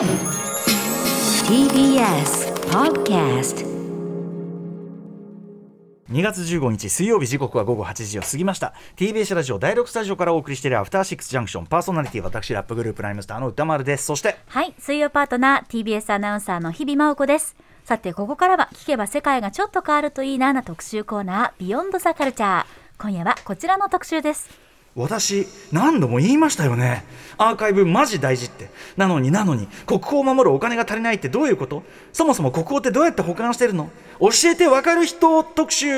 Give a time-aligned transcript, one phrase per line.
[0.00, 0.08] TBS
[2.70, 3.66] Podcast
[6.10, 17.54] 2月15日水曜日時刻は午後8時を過ぎました TBS ラジオ第6スタジオからお送りしているアフターシックスジャンクションパーソナリティ私ラップグループライムスターの歌丸ですそしてはい、水曜パートナー TBS アナウンサーの日々真央子です。
[17.84, 22.66] さて、ここからは聞けば世界がちょっと変わるといいなな特集コーナー、ビヨンドザカルチャー。
[22.98, 24.69] 今夜はこちらの特集です。
[25.00, 27.04] 私何度も言いましたよね。
[27.38, 28.70] アーカイブマジ大事って。
[28.96, 31.82] なのになのに国宝を守るお金が足りないってどういうこと？
[32.12, 33.90] そもそも国宝ってどうやって保管してるの？
[34.20, 35.88] 教えてわかる人特集。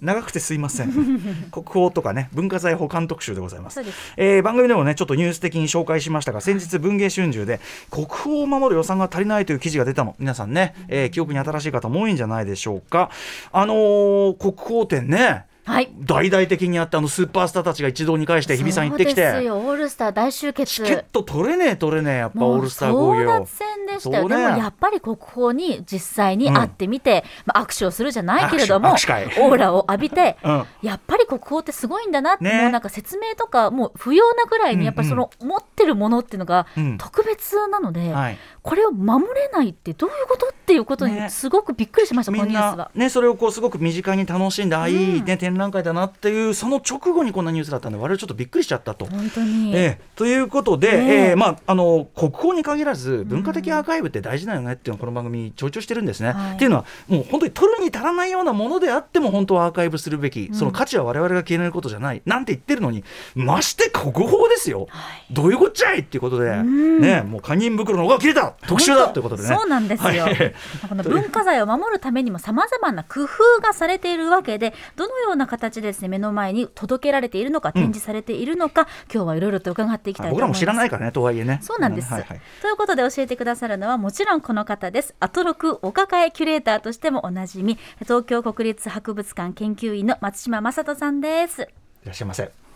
[0.00, 0.92] 長くてすいません。
[1.52, 3.82] 国宝とかね文化財保管特集でございます。
[4.16, 10.14] えー番組でもねちょっとニュース的に紹介しましたが先日文藝春秋で国宝を守る予算が足りないという記事が出たの。
[10.18, 13.10] 皆さんね、えー記憶に新しい方も多いんじゃないでしょうか。
[13.52, 15.90] あのー国宝展ねはい。
[16.00, 19.22] 大々的にやってあのスーパースターたちが一堂に会して日比さん行ってきて。
[19.22, 20.74] そうですよ、オールスター大集結。
[20.74, 24.28] チケット取れねえ取れねえやっぱオールスター争奪戦でしたよ。
[24.28, 24.36] ね。
[24.36, 30.64] でもやっぱり国宝に実際に会ってみて、まあ、握手をするじゃないけれども、オーラを浴びて、うん。
[30.82, 32.62] やっぱり国宝ってすごいんだなって、ね。
[32.62, 36.98] もうなんか説明とかもう不要なぐらいにやっぱりその持ってるものっていうのがうん。
[36.98, 41.24] 特別なので、はいこれを守れないってどういうことっていうことね。
[41.24, 42.98] にすごくびっくりしました、みんこのニュース。
[42.98, 45.24] ねそれをこうすごく身近に楽しんであいいうん。
[45.24, 49.06] ね展覧会だなっていうその直後にこんなニュースだったんで我々ちょっとびっくりしちゃったと。
[49.06, 50.00] 本当に、ええ。
[50.14, 50.96] ということで、ね。
[50.96, 56.32] えええまあ、あの国宝に限らず文化的アーカイブって大事だよねっていうのをこの番組強調してるんですね。
[56.32, 56.54] はい。
[56.54, 60.54] っていうのはもう本当に取るに足らないようなものであっても本当はアーカイブするべき、うん。
[60.54, 65.34] その価値は我々が消えないことじゃないなんて言ってるのにまして国宝ですよ、はい。
[65.34, 67.00] どういうこっちゃいっていうことで、ん。
[67.00, 69.48] ね、もう堪忍袋の方が切れた特集だということでね。
[69.48, 70.54] そうなんですよ、はい
[70.88, 73.28] この文化財を守るためにもさまざまな工夫
[73.62, 80.40] がされているわけでどのような形でですね目の前に届けられているのか展示されているのか、今日はいろいろと伺っていきたいと思います。
[80.40, 81.60] 僕らも知らないからねとはいえね。
[81.62, 91.66] そうなんです、はいはいということで教えてくださるのはもちろんこの方ですアトロクお抱えキュレーターとしてもおなじみ東京国立博物館研究員の松島正人さんですい
[92.06, 92.69] らっしゃいませ。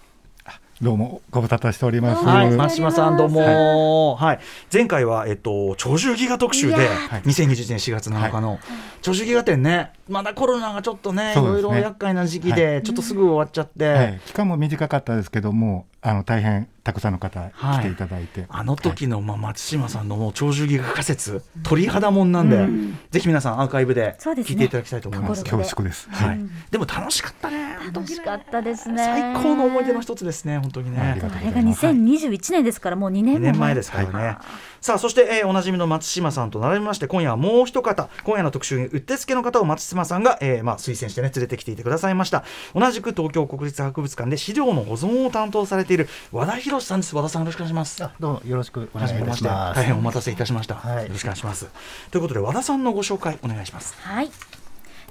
[0.84, 2.22] どうもご無沙汰しております。
[2.27, 4.41] はい、うん松島さんどうも、はい、
[4.71, 7.22] 前回はえっと鳥獣戯画特集でいやー。
[7.22, 8.59] 2021年4月7日の
[8.94, 11.34] 鳥獣戯画展ね、まだコロナがちょっとねね。
[11.34, 17.94] ろいろ厄介な時期でちょっとすぐ終わっちゃって、はい、期間も短かったですけども、あの大変たくさんの方はい来てい。
[17.94, 22.66] ただいて、あの時のまあ松島さんのもう鳥獣戯画仮説鳥肌もんなんで、
[23.10, 25.44] ぜひ皆さんアーカイブで聞いていただきたいと思います。
[25.44, 26.09] 心恐縮です。
[26.10, 26.41] ははい。
[26.41, 27.75] い、でも楽しかったね。
[27.92, 29.03] 楽しかったですね。
[29.03, 31.00] 最高の思い出の一つですね本当にね。
[31.00, 34.36] あれが2021年ですからもう2年2も年前ですからね。
[34.81, 42.44] さあそして、えーおなじみの松島さんと並びまして今夜はもう一方今夜の特集にうってつけの方を松島さんが、えーまあ、推薦してね連れてきていてくださいました
[42.75, 48.04] 同じく東京国立博物館で資料の保存を担当されている和田博さんです和田さんよろしくお願いします。
[48.04, 49.44] あどうもよろしくお願いします。
[49.44, 51.69] 大変お待たせいたしました、はいよろしくお願いします
[52.10, 54.31] ということで和田さんのご紹介お願いしますはい。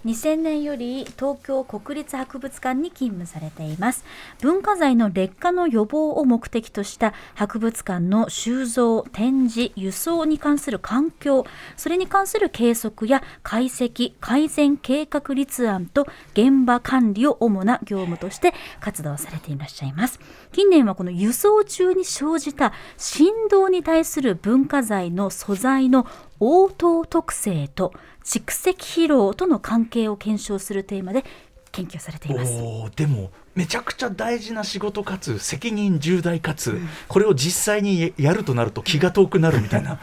[0.06, 4.04] 2000年より東京国立博物館に勤務されています。
[4.42, 11.46] 文化財の劣化の予防を目的とした博物館の収蔵展示輸送に関する環境
[11.78, 20.20] それに関する計測や解析改善計画立案と現場管理を主な業務として活動されていらっしゃいます。
[20.52, 26.06] 近年はこの輸送中に生じた振動に対する文化財の素材の
[26.40, 27.94] 応答特性と
[28.24, 31.26] 蓄積疲労との関係を検証するテーマで
[31.72, 32.54] 研究されています。
[32.96, 40.00] でもめちゃくちゃ大事な仕事かつ責任重大かつ、これを実際にやるとなると気が遠くなるみたいな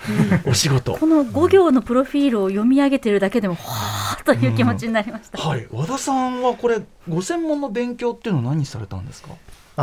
[0.46, 5.38] お仕事この5行のプロフィールを読み上げてるだけでも、はーという気持ちになりました。
[5.38, 9.30] はい、和田さんはこれご専門の勉強っていうのは何されたんですか？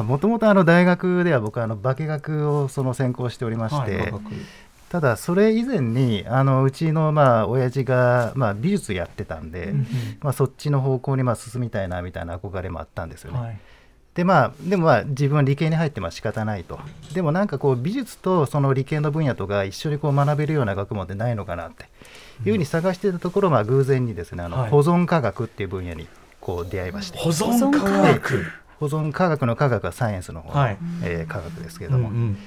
[0.03, 4.13] もともとあの大学では僕はあの化学をその専攻しておりまして、はい、
[4.89, 9.87] ただそれ以前にあのうちのまあ親父がまあ美術やってたんで、うん
[10.21, 13.39] まあそっちの方向にまあ進みたいなみたいな憧れもあったんですよね。
[13.39, 13.57] はい、
[14.15, 16.79] でまあでもまあ自分は理系に入ってまあ仕方ないと。
[17.13, 21.83] でもなんかこう美術とその理系の分野とか一緒にこう学べるような学問ってないのかなって
[22.45, 24.69] いうふうに探してたところ、まあ偶然にですねあのはい。
[24.69, 26.07] 保存科学っていう分野に
[26.39, 27.17] こう出会いまして。
[27.17, 28.45] 保存科学。
[28.79, 29.45] 保存科学。
[29.45, 30.77] の科学はサイエンスの方の、はい。
[31.03, 32.37] えー科学ですけれうんうども、ん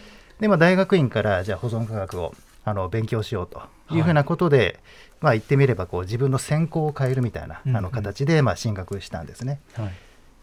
[0.40, 2.34] でまあ、大学院からじゃあ保存科学を
[2.64, 3.62] あの勉強しようと
[3.94, 4.80] いうふうなことで、
[5.20, 7.76] まあ、言ってみればこう自分の専攻を変えるみたいな、うんうん。
[7.76, 9.60] あの形でまあ進学したんですね。
[9.74, 9.92] はい。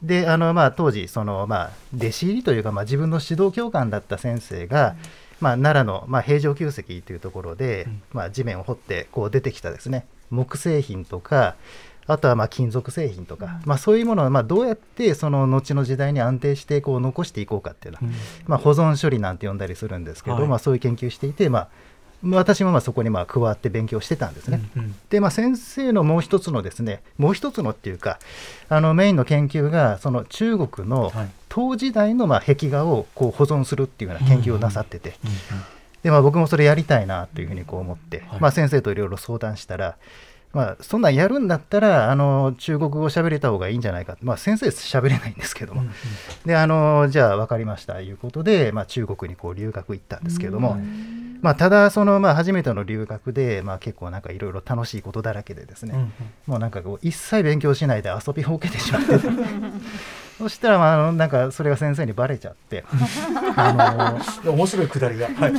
[0.03, 4.95] であのまあ当時そのまあ弟子入りというかまあ自分の指導教官だった先生が、
[5.41, 8.01] まあ、奈良のまあ平城宮跡というところで、うん。
[8.13, 10.05] まあ地面を掘ってこう出てきたですね。
[10.29, 11.55] 木製品とか
[12.07, 18.13] あとはまあ金属製品とか、まあ、そういうものをまあどうやってその後の時代に安定してこう残していこうかっていうのは、うん。
[18.47, 20.47] まあ、保存処理なんて呼んだりするんですけど、はい。
[20.47, 21.67] まあ、そういう研究していて、まあ、
[22.31, 24.61] 私もまあそこにまあ加わって勉強してたんですね。
[25.09, 28.19] で、まあ、先生のもう一つのですねもう一つのっていうか
[28.69, 31.11] あのメインの研究がその中国の
[31.47, 35.13] 唐時代のまあ壁画をこう保存するっていうような研究をなさってて。
[36.03, 39.97] でまあ、僕もそれやりたいなというふうにこう思って、まあ、先生といろいろ相談したら、
[40.53, 45.93] まあ、そんなんやるんだったらあの中国語を喋れた方がいいんじゃないか、まあ、先生喋れないんですけども、うんうん、
[46.45, 47.97] であのじゃあ分かりました。
[47.97, 51.39] ということで、まあ、中国にこう留学行ったんですけども、うん。
[51.41, 56.11] まあ、ただその、まあ、初めての留学で、まあ、結構なんかいろいろ楽しいことだらけでですね、うんうん、
[56.47, 59.17] もうなんかこう一切勉強しないで遊びほうけてしまって。
[60.37, 62.85] そしたら、まあ、あのなんかそれが先生にばれちゃって。
[63.57, 65.53] あの面白いくだりが、はい、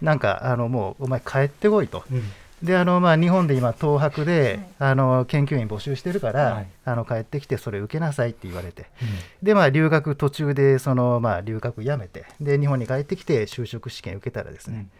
[0.00, 2.04] なんかあのもうお前帰ってこいと。
[2.10, 2.22] うん
[2.66, 9.08] であのまあ、日本で今、東博で、はい、あの研究員募集してるから、はい、あの帰ってきてそれ受けなさいって言われて、うん、
[9.42, 14.90] でまあ、留学途中でその、まあ、留学やめてで日本に帰ってきて就職試験受けたらですね、うん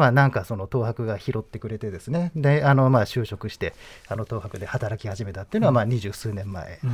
[0.00, 2.32] まあ、なんかその東博が拾ってくれてですね。
[2.34, 3.74] であのまあ就職して
[4.08, 6.90] あの東博で働き始めたっていうのはまあ二十数年前、うん。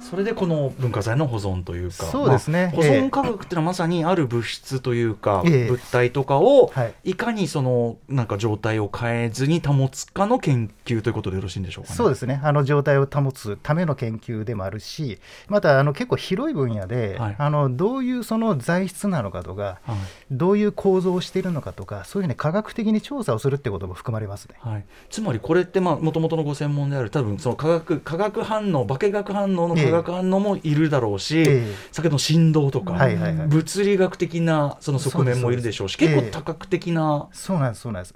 [0.00, 6.72] それでこの文化財の保存というかそうですね、まあ、保存科学っていうのはまさにある物質というか、えー、物体とかを
[7.04, 12.40] いかにそのなんか状態を変えずに保つかの研究ということでよろしいんでしょうか、ね、そうですね。
[12.42, 15.18] あの状態を保つための研究でもあるし
[15.48, 19.96] またあの結構広い分野で、はい、あのどういうその材質なのかとか、はい、
[20.30, 38.14] どういう構造をしているのかとかそういうふうに科学的に調査をするってことも含まれますね、はい、つまりこれってもともとのご専門である多分その化学化学反応化学反応の化学反応もいるだろうし、えー、先ほどの振動とか、はいはいはい、物理学的なその側面もいるでしょうし結構多角的な、そうなんですそうなんです。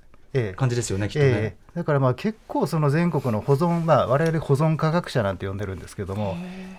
[0.56, 6.36] 感じですよね、えきっとね、えだからまあ結構その全国の保存、まあ、我々保存科学者なんて呼んでるんですけども、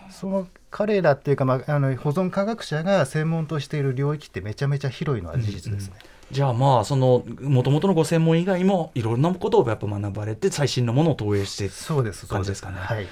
[0.10, 5.96] その彼らっていうか、まあ、あの保存科学者が専門としている領域ってめちゃめちゃ広いのは事実ですね。
[6.02, 12.78] うんうんじゃあまあそのもともとのご専門以外もいろんなことをやっぱ学ばれて最新のものを投影してそうです感じですかね。
[12.78, 13.10] はいはいは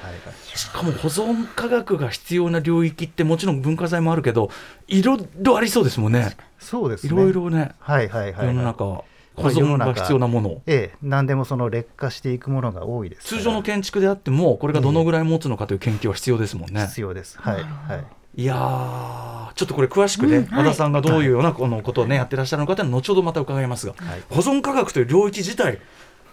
[0.53, 4.49] い、しかも保存科学が必要な領域ってもちろん文化財もあるけど
[4.87, 6.35] いろいろありそうですもんね。
[6.57, 9.03] そうです、ね、いろいろね、はいはいはい、世の中保
[9.35, 16.81] 存が必要なもの、ええ、何でもその劣化していくものが多いです通常の建築であってもこれがどのぐらい持つのかという研究は必要ですもんね。
[16.87, 17.37] 必要です。
[17.39, 25.79] はいはいいやちょっとこれ詳しくね、うんはい、和田さんがどういうようなこのことをね、やってらっしゃるのかというのは後ほどまた伺いますが、はい、保存科学という領域自体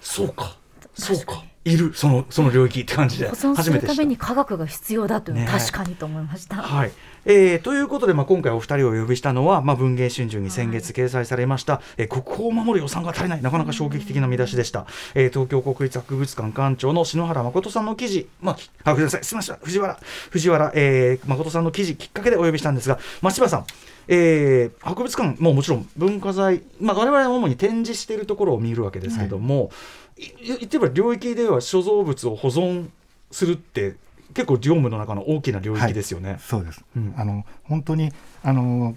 [0.00, 0.56] そうか。
[0.95, 3.94] そうかいるそのその領域って感じで保存するた。
[3.94, 6.56] めに科学が必要だというのは確かにと思いました。
[6.56, 6.93] ね、はい。
[7.25, 19.25] えー、ということで、まあ、今回お二人をお呼びしたのは、まあ、文藝春秋に先月掲載されました、はい、えー、国宝を守る予算が足りないなかなか衝撃的な見出しでした、えー、東京国立博物館館長の篠原誠さんの記事、まあ、あごめんなさい。
[19.25, 19.56] すみません。
[19.62, 19.99] 藤原
[20.31, 23.67] 藤原、えー、誠さんの記事きっかけでお呼びしたんですが松葉さん
[24.09, 29.71] えー、博物館ももちろん文化財、まあ、我々は主に展示しているところを見るわけですけども、はい、
[30.19, 32.88] 言ってみれば領域では所蔵物を保存
[33.31, 33.97] するって
[34.35, 36.32] 結構業務の中の大きな領域ですよね。
[36.32, 38.11] はい、そうです、うん、あの本当に
[38.43, 38.97] あの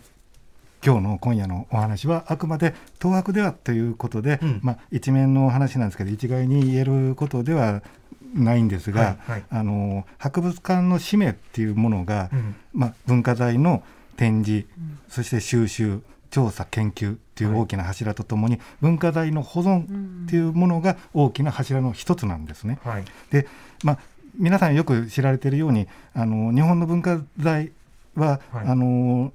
[0.83, 7.83] 今日の今夜のお話はあくまで東博ではということで、うん、まあ、一面の話なんですけど一概に言えることでは
[8.33, 13.83] ないんですが、はいはい、あの博物館の使命っていうものが、うん、まあ、文化財の
[14.17, 14.67] 展示、
[15.07, 16.01] そして収集
[16.31, 19.83] 調査研究という大きな柱とともに、はい、文化財の保存
[20.25, 22.79] っていうものが大きな柱の一つなんですね。
[22.83, 23.47] はい、で、
[23.83, 23.99] まあ、
[24.37, 27.71] 皆さんよく知られているようにあの日本の文化財
[28.15, 29.33] は、はい、あの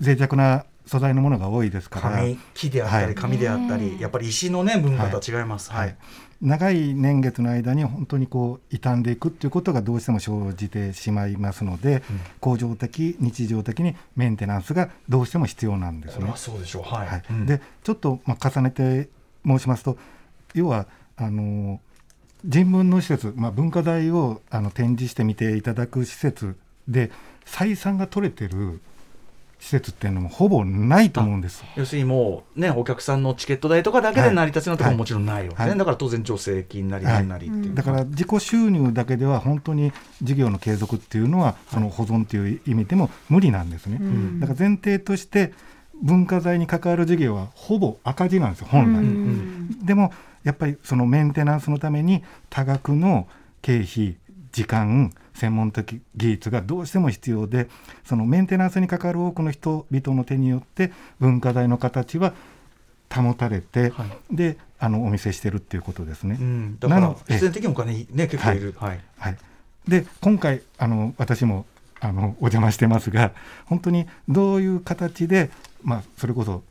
[0.00, 2.20] 脆弱な素材のものが多いですから。
[2.54, 5.70] 木であったり紙であったり、やっぱり石のね文化とは違います。
[5.70, 5.96] はい
[6.40, 16.32] 長い年月の間に本当にこう傷んでいくっていうことがどうしても生じてしまいますので、うん、恒常的日常的にメンテナンスがどうしても必要なんですね。
[16.36, 16.82] そうでしょう。
[16.82, 17.22] はい、はい。
[17.28, 19.08] うん、でちょっとまあ重ねて
[19.44, 19.98] 申しますと
[20.54, 21.80] 要はあの
[22.44, 27.10] 人文の施設、まあ、文化財をあの展示してみていただく施設で
[27.44, 28.80] 採算が取れてる
[29.58, 31.64] 施設っていうのもほぼないと思うんです。
[31.76, 35.68] 要するにもうねお客さんのチケット代とかだけで成り立つようなところももちろんないわけ、ね。
[35.70, 43.98] はい、だから当然助成金なりなんなりっていう、はい、だから自己収入だけでは本当に事業の継続っていうのはその保存という意味でも無理なんですね、
[44.40, 45.52] だから前提として
[46.00, 48.92] 文化財に関わる事業はほぼ赤字なんですよ本
[49.80, 50.12] 来、でも
[50.44, 53.26] やっぱりそのメンテナンスのために多額の
[53.60, 54.16] 経費
[54.52, 57.68] 時間専門的技術がどうしても必要で
[58.04, 62.34] そのメンテナンスにかかる多くの人々の手によって文化財の形は
[63.14, 66.36] 保たれて、はい、であのお見せしてるっていうことですね。
[66.38, 68.74] うん、だから必然的にお金ね結構いる。
[68.78, 69.36] はい、はい、
[69.88, 71.66] で今回あの私も
[72.00, 73.32] あのお邪魔してますが
[73.66, 75.50] 本当にどういう形で、
[75.82, 76.62] まあ、それこそ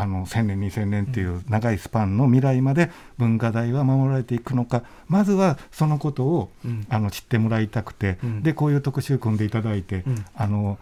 [0.00, 4.82] あの1000年2000年っていう長いスパンの未来まで文化財は守られていくのか。
[5.08, 6.86] まずはそのことを、うん。
[6.88, 8.42] あの知ってもらいたくて、うん。
[8.42, 10.24] でこういう特集組んでいただいて、うん。
[10.34, 10.78] あの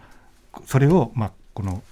[0.65, 1.83] それを、まあ、この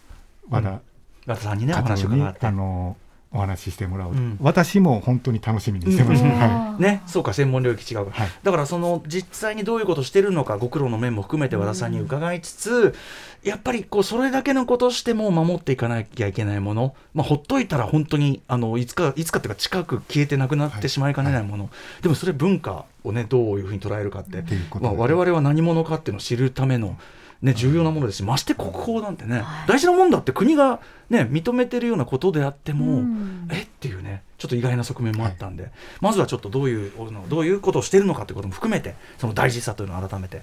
[0.49, 0.79] 和田
[1.25, 2.47] 和田さんにねお話を伺って。
[2.47, 2.95] あの
[3.37, 4.37] お話ししてもらう、うん。
[4.41, 6.29] 私も本当に楽しみにしてます、うん。
[6.31, 8.29] はね、そうか専門領域違う、はい。
[8.43, 12.95] だからその実際にどういうことをしてるのかご苦労の面も含めて和田さんに伺いつつ、
[13.43, 21.69] やっぱりこうそれだけのことしても守っていかなきゃいけないもの、まあ、ほっといたら本当にあのいつかいつかっていうか近く消えてなくなってしまいかねないもの、
[22.01, 24.43] でもそれ文化をねどういうふうに捉えるかって、
[24.81, 26.97] まあ、で我々は何者かっていうのを知るための
[27.41, 30.79] ね、重要なものですし、まして国宝なんてね、大事なもんだって国が、
[31.09, 36.91] ね、認めてるようなことであっても、うんえっていうね、ちょっと意外な側面もあったんで、まずはちょっとどういう
[37.29, 40.41] どういうことをしてるのかということも含めて、その大事さというのを改めて、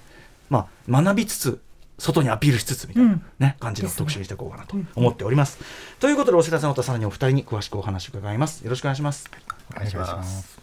[0.49, 1.61] まあ、学びつつ、
[1.97, 5.59] 外にアピールしつつみたいな、ね感じの特集にしていこうかなと思っております。
[5.99, 8.63] ということで、お知らせの後、さらにお二人に詳しくお話を伺います。
[8.63, 9.29] よろしくお願いします。
[9.71, 10.59] お願いします。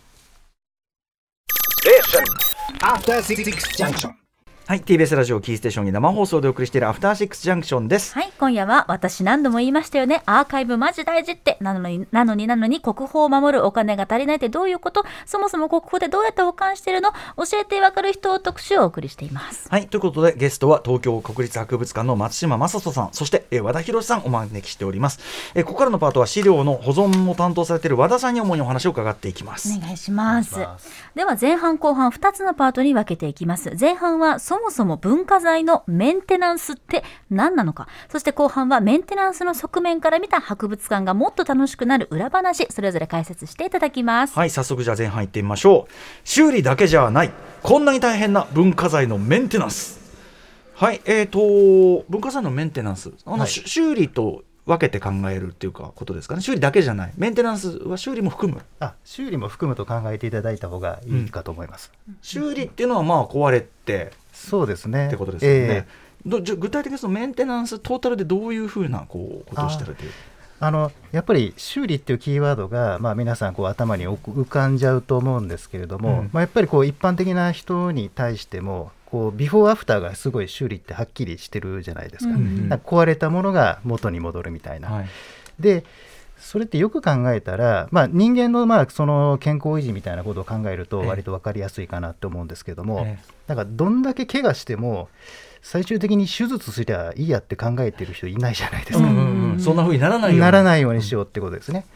[2.81, 4.22] After Six Junction.
[4.65, 8.15] はい、TBS ラジオキーステーションに生放送でお送りしているアフターシックスジャンクションです。
[8.15, 10.23] はい、今夜は私何度も言いましたよね。
[10.25, 11.59] アーカイブマジ大事って。
[11.61, 15.05] なのに、なのになのに国宝を守るお金が足りないってどういうこと？
[15.27, 17.11] そもそも国宝でどうやって保管してるの？
[17.37, 19.69] 教えてわかる人を特集をお送りしています。
[19.69, 25.19] はい、ということでゲストは東京国立博物館の松島正人さん、そして、えー和田博さんお招きしております、
[25.55, 29.77] えーここからのパートは資料の保存も担当されている和田さんに主にお話を伺っていきます。
[29.77, 30.55] お願いします。
[30.55, 33.77] お願いしますでは前半後半2つのパートに分けていきます。
[33.79, 37.89] 前半はそもそも文化財のメンテナンスって何なのか？
[38.11, 44.39] そして後半はメンテナンスの側面から見た博物館がもっと楽しくなる裏話、それぞれ解説していただきます。
[44.39, 45.93] はい、早速じゃあ前半行ってみましょう。
[46.23, 47.33] 修理だけじゃない、
[47.63, 49.99] こんなに大変な文化財のメンテナンス。
[50.75, 56.43] はい、えーと、文化財のメンテナンス、あの、はいし修理と分けて考えるっていうかことですかね。
[56.43, 58.61] 修理だけじゃない、メンテナンスは修理も含む。
[58.81, 61.91] あ修理も含むと考えていただいた方がいいかと思います。
[62.21, 65.07] 修理っていうのはまあ壊れてそうですね。
[65.07, 65.59] ってことですよね。
[65.59, 70.11] ええどじゃ具体的にそのメンテナンストータルでどういうふうなこうことをしてるという？
[70.61, 84.89] あのやっぱり修理っていうキーワードが、まあ、皆さんこう頭に浮浮かんじゃうと思うんですけれども、うんまあ、やっぱりこう一般的な人に対してもこうビフォーアフターがすごい修理ってはっきりしてるじゃないですか,、うんうんか壊れたものが元に戻るみたいな。
[84.91, 85.07] はい。
[85.59, 85.85] で
[86.43, 91.09] それってよく考えたら、まあ、人間のまあその健康維持みたいなことを考えるとええ。
[91.09, 95.09] 割と分かりやすいかなと思うんですけども、えなんかどんだけ怪我しても
[95.63, 99.05] 最終的に手術すりゃいいやって考えてる人いないじゃないですか。
[99.05, 100.41] うんうんうん、そんなふうにならないように。
[100.41, 101.87] ならないようにしようってことですね。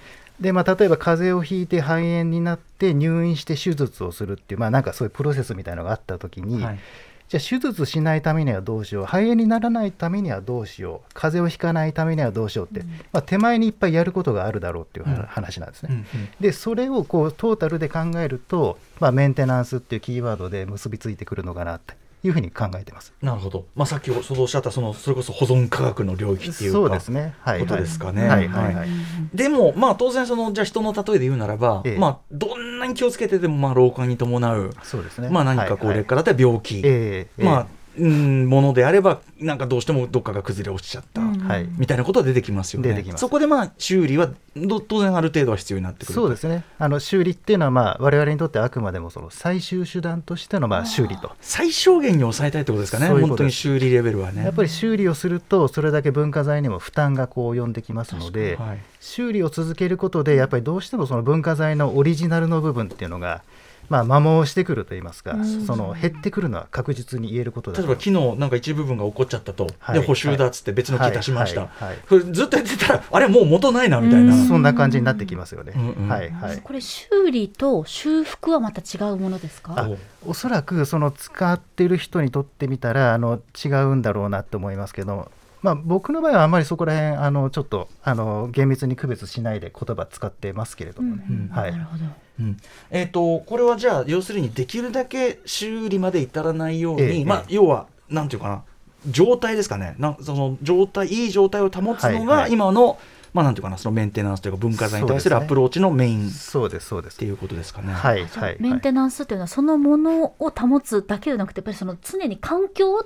[0.41, 6.79] でまあ、例えば風邪をひいて肺炎になって入院して手術をするっていう、まあ、なんかそういうプロセスみたいなのがあった時に、はい
[7.29, 9.05] じゃあ手術しないためにはどうしよう。
[9.05, 11.11] 肺炎にならないためにはどうしよう。
[11.13, 15.89] 風邪をひかないためにはどうしようって、まあ、手前にいっぱいやることがあるだろうっていう話なんですね。
[15.91, 16.29] うんうん。
[16.41, 21.95] でそれをこうトータルで考えると、まあ、メンテナンスっていうキーワードで結びついてくるのかなって
[22.27, 23.13] いうふうに考えてます。
[23.23, 27.35] なるほど、まあ、さっきおおっしゃったそのそれこそ保存科学の領域っていうかそうですね。
[27.41, 28.29] はい、ことですかね。
[28.29, 28.49] はい。
[28.49, 28.75] はい。
[28.75, 28.89] はい。
[29.35, 31.99] でも、まあ、当然そのじゃあ人の例えで言うならば、ええ。
[31.99, 35.29] まあ、どんなに気をつけてても、まあ、老化に伴う、そうですね。
[35.31, 35.87] まあ、何かこうはい。
[35.89, 35.97] はい。
[35.99, 37.45] 劣化だったら病気、ええ。
[37.45, 37.67] まあ
[37.99, 41.69] うんものであればなんかどうしてもどっかが崩れ落ちちゃった、うんはい。
[41.79, 43.05] みたいなことは出てきますよね。
[43.17, 46.15] そこでまあ修理はど当然ある程度は必要になってくる。
[46.15, 46.65] そうですね。
[46.79, 51.33] あの修理っていうのは、まあ、我々にとってあくまでもその最終手段としてのまあ修理と。
[51.41, 53.09] 最小限に抑えたいってことですかね。
[53.09, 54.45] 本当に修理レベルはね。
[54.45, 58.79] やっぱり修理をするとそれだけ文化財にも負担がこう及んできますので、はい。
[59.01, 63.43] 修理を続けることでやっぱりどうしてもその文化財のオリジナルの部分っていうのが、
[63.89, 67.83] まあ、摩耗してくるといいますか、その減ってくるのは確実に言えることだと。
[67.83, 70.01] 例えば昨日なんか一部分が起こっちゃったと、はい。
[70.01, 71.71] で補修だっつって別の木出しました、はい。
[71.71, 71.89] はい。
[71.91, 71.99] はい。
[72.09, 74.47] これずっとやってたらあれもう元ないなみたいな、うん。
[74.47, 75.73] そんな感じになってきますよね。
[75.77, 75.91] うん。
[75.91, 76.09] うん。
[76.09, 76.31] はい。
[76.31, 76.61] はい。
[76.63, 79.75] これ修理と修復はまた違うものですか？
[79.77, 79.91] あ
[80.25, 85.31] おそらくその使ってる人にとってみたらあの違うんだろうなと思いますけど、
[85.63, 91.27] まあ、僕の場合はあまりそこら辺あのちょっとあの厳密に区別しないで言葉使ってますけれどもね。
[91.29, 91.73] うんはい。
[91.73, 92.05] なるほど。
[92.41, 92.57] うん。
[92.91, 97.55] えー、とこれはじゃあ要するにできるだけ修理まで至らないように、ええまあええ。
[97.55, 98.63] 要はなんていうかな
[99.09, 99.95] 状態ですかね。
[99.99, 102.53] なんその状態いい状態を保つのがはいはい。
[102.53, 102.99] 今の、
[103.33, 106.29] まあなんていうかなそのメンテナンスというか文化財に対するアプローチのメイン。
[106.29, 107.19] っそうですそうです。
[107.19, 107.93] ていうことですかね。
[107.93, 113.05] はいはいメンテナンスというのはそのものを保つだけでなくてやっぱりその常に環境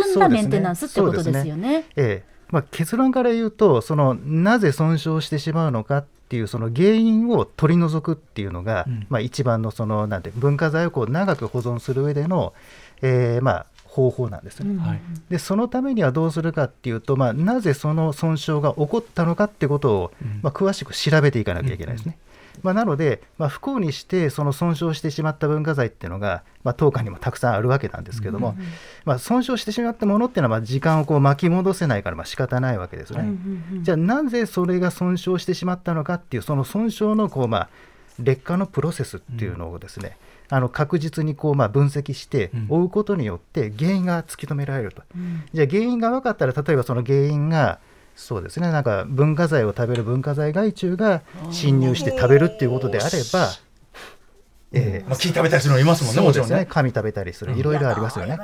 [0.00, 1.84] を含んだメンテナンスってことですよね。
[1.96, 12.52] ええまあ、結論から言うとそのなぜ損傷してしまうのかっていうその原因を取り除くっていうのが、うんまあ、一番のそのなんて文化財をこう長く保存する上での、
[13.00, 14.78] えーまあ、方法なんですよね。
[14.82, 22.18] はいでそのためにはどうするかっていうと、まあ、なぜその損傷が起こったのかってことを、まあ、詳しく調べていかなきゃいけないですね。
[22.62, 28.56] まあ、なので、まあ、不幸にしてその損傷してしまった文化財っていうのが、まあ、当館にもたくさんあるわけなんですけども、
[29.04, 33.24] まあ、損傷してしまったものっていうのはまあ時間をこう巻き戻せないからまあ仕方ないわけですね。
[33.82, 37.68] じゃあなぜそれが損傷してしまったのかっていうその損傷のこう、まあ、
[38.18, 40.16] 劣化のプロセスっていうのをですね、
[40.48, 45.02] あの確実にこうまあ分析して追うことによって原因が突き止められると、
[45.52, 47.78] じゃあ原因が分かったら例えばその原因が
[48.14, 48.70] そうですね。
[48.70, 53.50] なんか文化財を食べる文化財害虫が侵入して食べるっていうことであれば、
[54.74, 55.06] ええ。
[55.06, 56.66] まあ、木食べたりするのいますもんね、もちろんね。
[56.68, 57.56] 紙食べたりする。
[57.58, 58.38] いろいろありますよね。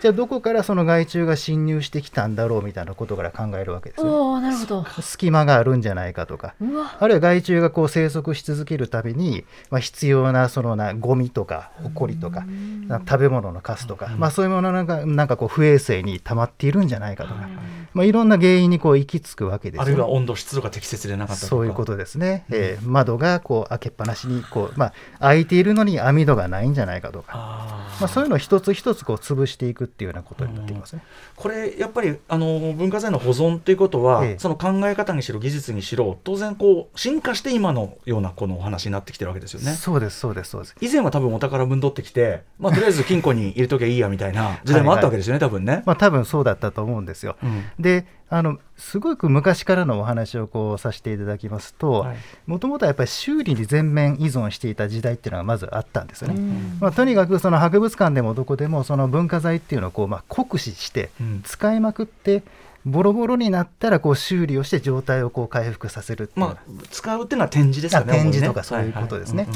[0.00, 4.10] じゃあどこからその害虫が侵入してきたんだろうみたいなことから考えるわけですね。
[4.10, 4.84] おおなるほど。
[5.00, 6.54] 隙間があるんじゃないかとか。
[6.98, 12.44] あるいは害虫がこう生息し続けるたびに、まあ、必要なそのなゴミとかホコリとか
[12.86, 17.48] な食べ物のカスとか、まあ、そういうものなんかなんかこう不衛生に溜まっているんじゃないかとか、
[17.94, 21.50] まあ、いろんな原因にこう行き着くわけですよあるいは温度、湿度が適切でなかったとか。
[21.50, 31.02] そういうことですね、えー窓がこう開けっぱなしにこう、まあ、開いているのに網戸がないんじゃないかとか、あーまあ、そういうのを一つ一つこう潰していくっていうようなことになっていますね。
[31.36, 39.72] これやっぱりあの文化財の保存ということは、ええその考え方にしろ技術にしろ当然こう進化して今のようなこのお話になってきてるわけですよね。
[39.72, 45.82] そうですそうですそうです以前は多分お宝分取ってきて、まあ、とりあえず金庫に入れときゃいいやみたいな時代もあったわけですよね、多分ね。
[45.86, 47.36] まあ多分そうだったと思うんですよ。
[47.42, 52.16] うんであのすごく昔からのお話をこうさせていただきますとはい。
[52.46, 56.40] もともとはやっぱり修理に全面依存していた時代っていうのがまずあったんですよね。
[56.80, 61.42] まあ、とにかくその博物館でもどこでもその文化財っていうのをこうまあ酷使してうん。
[61.44, 62.42] 使いまくって
[62.86, 66.46] ボロボロになったらこう修理をして状態をこう回復させるっていう。
[66.46, 68.12] まあ、使うっていうのは展示ですよね。
[68.12, 69.46] あ展示とかそういうことですね。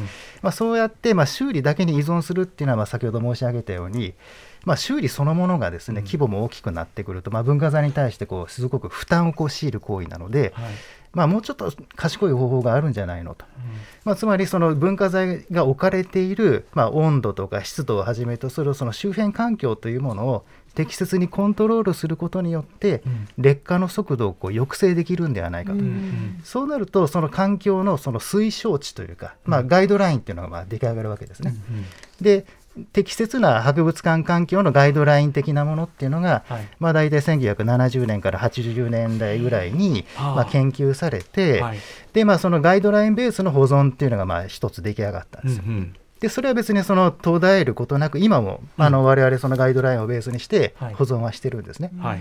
[0.42, 4.12] まあ、そうやってまあ修理だけに依存するっていうのはまあ先ほど申し上げたように、
[4.66, 10.64] まあ、修理そのものがですね規模も大きくなってくると、まあ、文化財に対してこうすごく負担をこう強いる行為なので、はい。
[11.14, 13.46] まあ、もうちょっと賢い方法があるんじゃないのと、
[14.04, 23.02] まあ、つまりその文化財が置かれている、まあ、温度とか湿度をはじめとするその周辺環境というものを適切にコントロールすることによって、
[23.38, 25.78] 劣化の速度をこう抑制できるんではないかと。
[26.44, 31.54] そうなると、その環境のその推奨値というか、まあ、ガイドラインっていうのがまあ出来上がるわけですね。
[32.20, 32.44] で
[32.92, 36.68] 適切な博物館環境のガイドライン的なものっていうのが、はい。
[36.78, 41.78] まあ、大体1970年から80年代ぐらいに、はあまあ、研究されて、はい。
[42.12, 45.64] でまあ、そのガイドラインベースの保存っていうのがまあ一つ出来上がったんですよ。
[45.66, 45.96] うんうん。
[46.20, 50.94] でそれは別にその途絶えることなく今も、あの我々そのガイドラインをベースにしてはい。
[50.94, 51.90] 保存はしてるんですね。
[51.98, 52.20] はい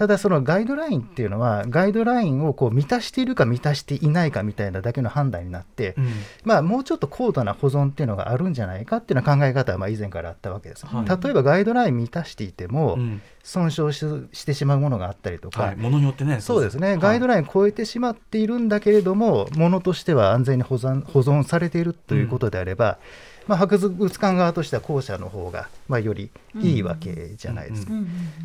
[0.00, 6.08] ただそのガイドラインっていうのはガイドラインをこう満たしているか満たしていないかみたいなだけの判断になって、うん。
[6.42, 11.22] まあ、もうちょっと高度な保存っていうのがあるんじゃないかっていうような考え方はまあ以前からあったわけです、はい。
[11.22, 16.74] 例えばガイドライン満たしていてもうん損傷ししてしまうものがあったりとか、はい、ものによってねそうです。
[16.74, 22.98] ね、ガイドラライン超えてしまっているんだけれども、ものとしては安全に保存保存されているということであれば、
[23.46, 27.92] まあ、博物館側としては後者の方がまあよりいいわけじゃないですか。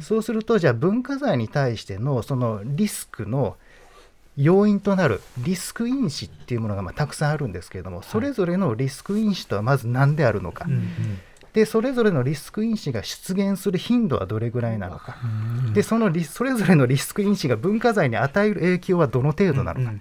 [0.02, 3.58] そうすると、じゃあ文化財に対してのそのリスクの
[4.38, 10.68] 要因となるリスク因子っていうものがまあたくさんあるんですけれども、それぞれのリスク因子とはまず何であるのか、
[11.56, 15.16] でそれぞれのリスク因子が出現する頻度はどれぐらいなのか、
[15.74, 19.96] でそのリそれぞれのリスク因子が文化財に与える影響はどの程度なのか、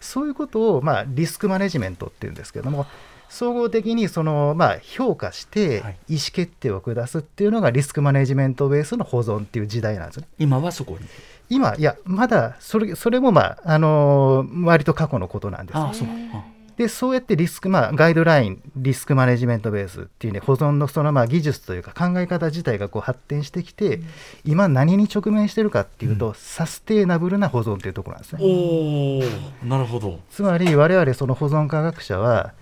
[0.00, 2.86] そういうことを、まあ、リスクマネジメントっていうんですけれども、
[3.28, 5.98] 総合的にその、まあ、評価してはい。
[6.08, 10.26] 意思決定を下すっていうのがリスクマネジメントベースの保存っていう時代なんですね。
[10.38, 11.06] 今はそこに？
[11.48, 15.76] 今、いや、まだそれそれも、まああのー割と過去のことなんです。
[15.76, 16.44] ああそうあ
[16.76, 24.00] でそうやってリスク、まあ、ガイドライン、リスクマネジメントベースっていうね、保存のそのまあ技術というか考え方自体がこう発展してきて、
[24.44, 28.40] 今何に直面してるかっていうと、サステイナブルな保存っていうところなんですね。
[28.42, 30.20] おおなるほど。
[30.30, 32.52] つまり我々その保存科学者は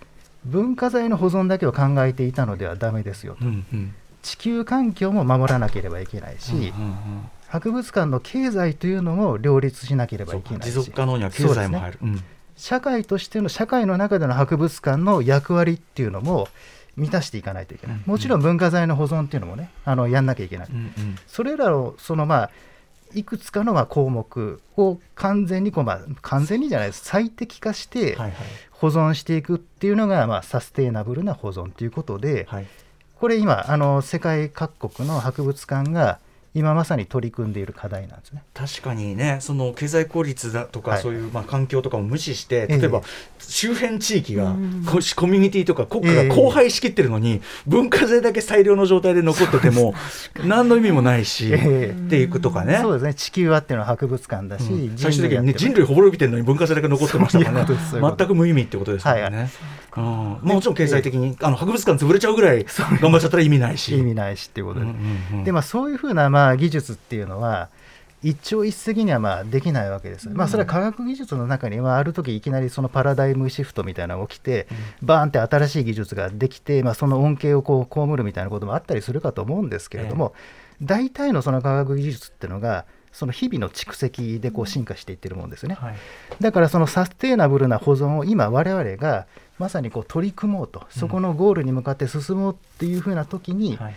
[0.44, 3.44] 文化財の保存だけを考えていたのではダメですよと。
[3.44, 3.94] うんうん。
[4.22, 10.72] 地球環境も守らなければいけないし、うんうん博物館の経済というのも両立しなければいうけないし。
[10.72, 12.24] 続可能には経済も入る、うん
[12.56, 16.48] 社会としての社会の中での博物館の役割っていうのも
[16.96, 21.16] 満たしていかないといけない、うんもちろん文化財の保存っていうのもねあのやんなきゃいけない、うんうん。
[21.26, 22.50] それらをそのまあ
[23.14, 27.04] いくつかのまあ項目を完全にこう、まあ、完全にじゃないです。
[27.04, 28.16] 最適化して、
[28.72, 32.66] 保存していくっていうのが、まあ、サステイナブルな保存ということで、はい。
[33.20, 36.18] これ今あの世界各国の博物館が
[36.54, 38.44] 今まさに取り組んでいる課題なんですね。
[38.54, 41.02] 確かにねその経済効率だとか、はい。
[41.02, 42.78] そういうまあ環境とかも無視してええ。
[42.78, 43.02] 例えば
[43.40, 44.54] 周辺地域が、
[44.86, 46.28] こうコミュニティとか国家ええ。
[46.28, 49.94] が荒廃しきってるのに、文化財だけ最良の状態で残ってても
[50.44, 51.90] 何の意味もないし、ええ。
[51.90, 52.78] っていうことかね。
[52.80, 53.14] そうですね。
[53.14, 54.96] 地球はっていうのは博物館だし、うん。
[54.96, 57.76] 最終的にね人類滅びてるのに文化財だけ残ってましたからね。
[58.16, 59.48] 全く無意味ってことですからね、はい
[59.96, 60.04] うん。
[60.42, 62.64] まあもちろん経済的に、あの博物館潰れちゃうぐらい
[63.00, 63.98] 頑張っちゃったら意味ないし。
[63.98, 67.68] 意味ないしっていうことで、うんうんうんでまあ、そういうふうなまあ技術っていうのは
[68.22, 74.66] 一朝一夕にはまあできないわけです、まあ、それは科学技術の中にはある時いきなりそのパラダイムシフトみたいなのが起きて、
[75.02, 80.32] バーンって新しい技術ができて、まあ、その恩恵をこう被るみたいなこともあったりするかと思うんですけれども、
[80.82, 85.76] 大体のその科学技術っていうのがその日々の蓄積でこう進化していってるもんですよね。
[85.76, 85.94] はい。
[86.40, 89.26] だからそのサステイナブルな保存を今我々が
[89.58, 90.84] まさにこう取り組もうと。
[90.90, 93.94] そこのゴールに向かって進もうっていうふうな時に、はい。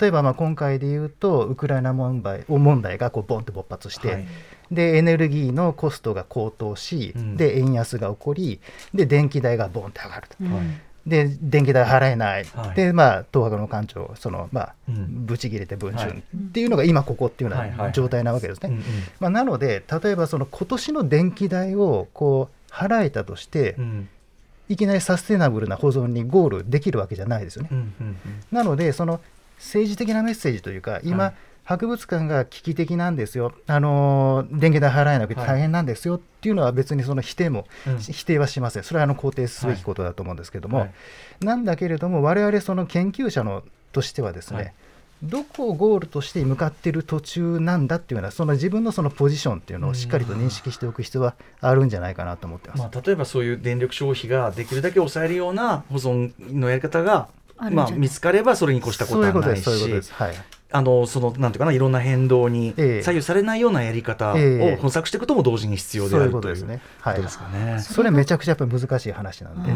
[0.00, 4.26] 例えばまあ今回で言うとウクライナ問題問題がこうボンと勃発して、はい。
[4.70, 7.36] でエネルギーのコストが高騰し、うん。
[7.36, 8.60] で円安が起こり
[8.94, 10.36] で電気代がボンって上がると。
[10.40, 10.52] うん。
[10.52, 10.64] はい。
[11.06, 12.76] で電気代払えない、はい。
[12.76, 15.26] でまあ東博の館長そのまあ、うん。
[15.26, 16.18] ブチ切れて文春、はい。
[16.20, 17.92] っていうのが今ここっていうようない。
[17.92, 18.78] 状態なわけですね。
[19.18, 24.08] なので例えばその今年の電気代をこう払えたとして、うん
[24.70, 27.68] いきなりサステナブルな保存にゴールできるわけじゃないですよね。
[27.72, 28.16] うんうんうん。
[28.52, 29.20] なのでその
[29.58, 31.34] 政治的なメッセージというか今、はい。
[31.64, 37.98] 博物館が危機的なんですよ、あのー電気代払えなくて大変なんですよっていうのは別にその否定も、うん。
[37.98, 40.92] 否定はしません、それはあの肯定すべきことだと思うんですけども、はい。
[41.44, 44.74] なんだけれども、我々その研究者のとしてはですね、はい
[45.22, 52.82] どこをゴールとして向かっている途中なんだっていうのは、その自分のそのポジションっていうのをしっかりと認識しておく必要はあるんじゃないかなと思ってます。
[52.82, 57.28] まあ、例えばそういう電力消費ができるだけ抑えるような保存のやり方が
[57.70, 59.68] まあ、見つかればそれに越したことはないし。
[60.12, 60.34] はい
[60.72, 66.80] あのそのなんていうかないろんな変動にええ左右されないようなやり方をええ模索していくことも同時に必要であるといううことですね。
[67.00, 67.80] はいことですかね。
[67.80, 69.72] それめちゃくちゃやっぱり難しい話なんで、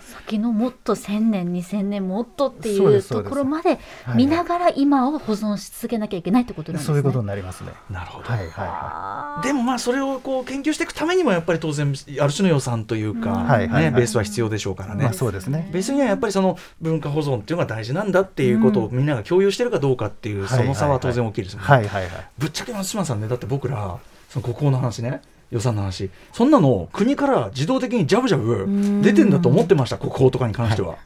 [0.00, 6.92] 先のもっと1000年2000年もっとっていうところまではい見ながら今を保存し続けなきゃいけないってことなんですね。
[6.92, 7.72] そういうことになりますね。
[7.90, 8.28] なるほど。
[8.28, 14.96] はいはいはあーでもまあそれをこう研究していくためにもやっぱり当然ある種の予算というか、ねベースは必要でしょうからい。
[14.96, 15.04] ね。
[15.04, 15.68] まあそうですね。
[15.72, 21.64] ベースにはやっぱりその文化保存っていうのが大事なんだっていうことをみんなが共有してるかどうかっていうその差は当然大きいですよね。
[21.66, 22.10] はいはいはい。
[22.38, 23.98] ぶっちゃけ松島さんねだって僕ら
[24.28, 25.20] その国宝の話ね
[25.50, 30.96] 予算の話そんなの国から自動的にジャブジャブ出てんだと思ってました国宝とかに関しては。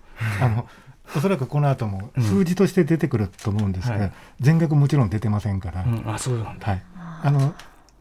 [0.40, 0.68] あの
[1.14, 6.66] おそらくこの後もうん数字として出てくると思うんですが、はい全額もちろん出てませんから、うん、あそうなんだ。
[6.66, 6.82] はい、
[7.22, 7.54] あの、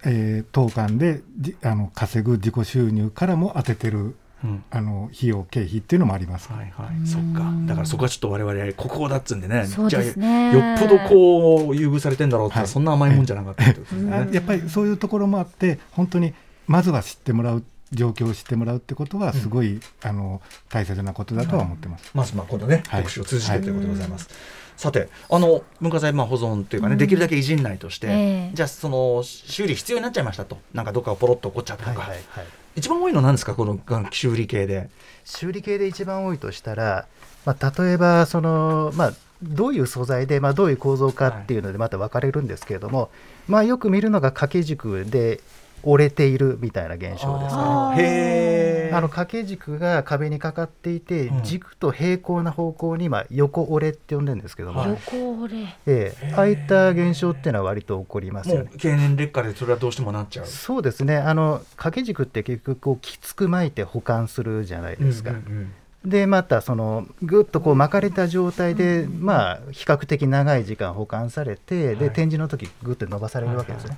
[0.04, 4.64] えー当館でじあの稼ぐ自己収入からも当ててるうん。
[4.70, 6.52] あの費用経費っていうのもあります。
[6.52, 7.52] はいはい、そっか。
[7.66, 9.66] だからそこはちょっと我々国宝だっつうんでね。
[9.66, 12.68] そうですじねゃあよっぽどこう優遇されてんだろうって、はい。
[12.68, 14.14] そんな甘いもんじゃなかったってことですね。
[14.14, 16.34] あやっぱりそういうところもあって本当に
[16.68, 22.12] まずは知ってもらう状況を知ってもらうってことはすごい、あの大切なことだとは思ってます。
[22.14, 23.02] まずまあ今度ね、はい。
[23.02, 24.30] 特集を通じてということでございます。
[24.76, 26.98] さてあの文化財まあ保存というかね、うん。
[26.98, 28.12] できるだけいじんないとして、え
[28.52, 28.52] え。
[28.54, 32.46] じゃあその修理必要になっちゃいましたとなんかどっかがポロッと起こっちゃったとか、はいはいはい。
[32.76, 33.56] 一番多いのは何ですか？
[33.56, 33.80] この
[34.12, 34.90] 修理系で。
[35.24, 37.08] 修理系で一番多いとしたら、
[37.46, 43.10] まあ、例えばその、まあ、どういう素材で、まあ、どういう構造かっていうのでまた分かれるんですけれども、
[43.48, 45.40] まあ、よく見るのが掛け軸で
[45.86, 48.90] 折れているみたいな現象ですかね。
[48.92, 51.44] あの掛け軸が壁にかかっていて、うん。
[51.44, 55.78] 軸と平行な方向に、まあ、横折れって呼んでるんですけども、はい横折れ。
[55.86, 56.34] ええ。
[56.36, 58.72] ああいった現象っていうのは割と起こりますもよね。
[58.74, 58.78] う。
[58.78, 60.46] 経年劣化でそれはどうしてもなっちゃう。
[60.46, 61.18] そうですね。
[61.18, 65.32] あの掛け軸って結局こうきつく巻いて保管するじゃないですか。
[65.32, 65.74] うんうんうん
[66.06, 71.96] でまたそのぐっとこう巻かれた状態で、まあ比較的長い時間保管されて、はい。
[71.98, 73.98] で展示の時ぐっと伸ばされるわけですね。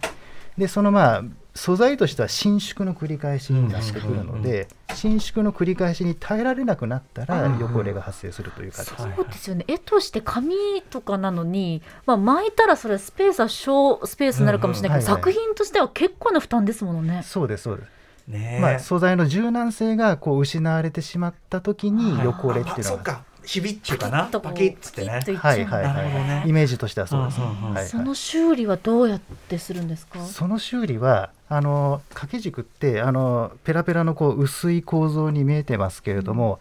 [0.57, 1.23] でそのまあ
[1.57, 9.01] 素材としては伸縮の繰り返しになってくるので、伸縮の繰り返しに耐えられなくなったらあー横折れが発生するという形です。
[9.01, 9.65] はいそうですよね。
[9.67, 10.55] 絵として紙
[10.89, 15.19] とかなのに、まあ、巻いたらそれスペースは小スペースになるかもしれないけど、うん。
[15.19, 15.33] うんはいはい。
[15.33, 17.23] 作品としては結構な負担ですものね。
[17.23, 17.89] そうですそうです。
[18.27, 18.61] ねえ。
[18.61, 27.25] まあ素材の柔軟性がこう失われてしまった時に横折れっていうのは、あそっかひびっちゅうかなパキッつってねはいはいはい、イメージとしてはそう
[27.73, 27.89] です。
[27.89, 30.19] その修理はどうやってするんですか？
[30.25, 36.59] その修理はあの掛け軸ってあのペラペラのこう薄い構造に見えてますけれども、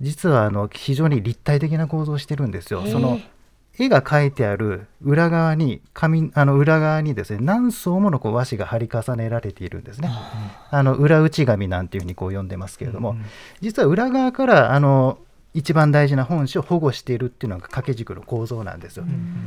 [0.00, 2.84] 実はあの非常に立体的な構造をしてるんですよ。
[2.86, 3.20] その
[3.78, 10.10] 絵が描いてある裏側に紙あの裏側にですね何層ものこう和紙が貼り重ねられているんですね。
[10.70, 13.16] あの裏打ち紙なんていうふうにこう呼んでますけれども、
[13.60, 15.18] 実は裏側からあの
[15.54, 19.04] 一番大事な本紙を保護しているっていうのが掛け軸の構造なんですよ。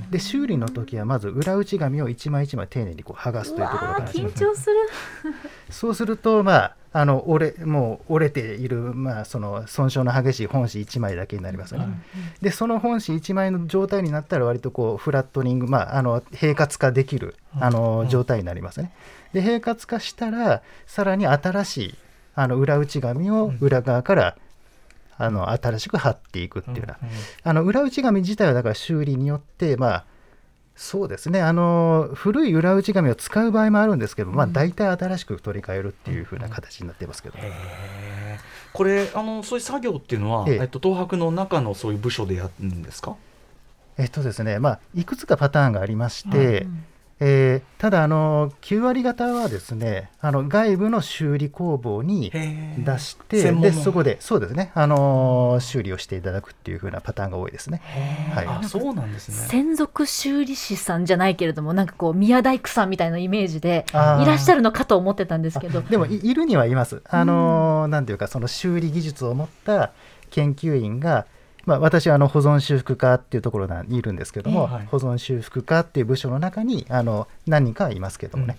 [0.10, 4.76] で修理の時はまず裏打ち紙を一枚一枚丁寧にこう剥がすというところから緊張する。
[5.70, 12.02] そうするとまああの折れもう折れている、まあ、その損傷の激しい本紙1枚だけになりますよね。
[12.42, 18.94] でその本紙1枚の状態になったら割とこうフラットニング、まあ、あの平滑化できるあの状態になりますね。
[19.34, 21.96] で平滑化したらさらに新しい
[22.34, 24.38] あの裏打ち紙を裏側から、
[25.18, 26.98] あの新しく貼っていくっていうような、
[27.44, 30.06] あの裏打ち紙自体はだから修理によってまあ
[30.76, 31.42] そうですね。
[31.42, 38.40] あの古い裏打ち紙を使う場合もあるんですけど、まあ、大体新しく取り替えるっていう風な形になってますけど、へー。
[38.74, 40.60] これあのそういう作業っていうのは、ええ。
[40.62, 43.16] えっと、東博の中のそういう部署でやるんですか？
[43.98, 46.68] えっとですねまあいくつかパターンがありまして、
[47.20, 57.82] えーただあの9割方はですねあの外部の修理工房に出してでそこでそうですね、あのー修理をしていただくっていう風なパターンが多いですね。
[58.34, 58.48] はい。
[58.48, 59.36] あそうなんですね。
[59.48, 65.82] 専属修理師さんじゃないけれどもなんかこう宮大工さんみたいなイメージでいらっしゃるのかと思ってたんですけど。
[65.82, 67.02] でもいいるにはいます。
[67.08, 69.92] あのーなんていうかその修理技術を持った
[70.32, 71.26] 研究員が、
[71.68, 74.76] まあ、私はあの保存修復課っていうところにいるんですけども、ええ。
[74.76, 74.86] はい。
[74.86, 78.58] 保存修復課っていう部署の中にあの何人かはいますけどもね。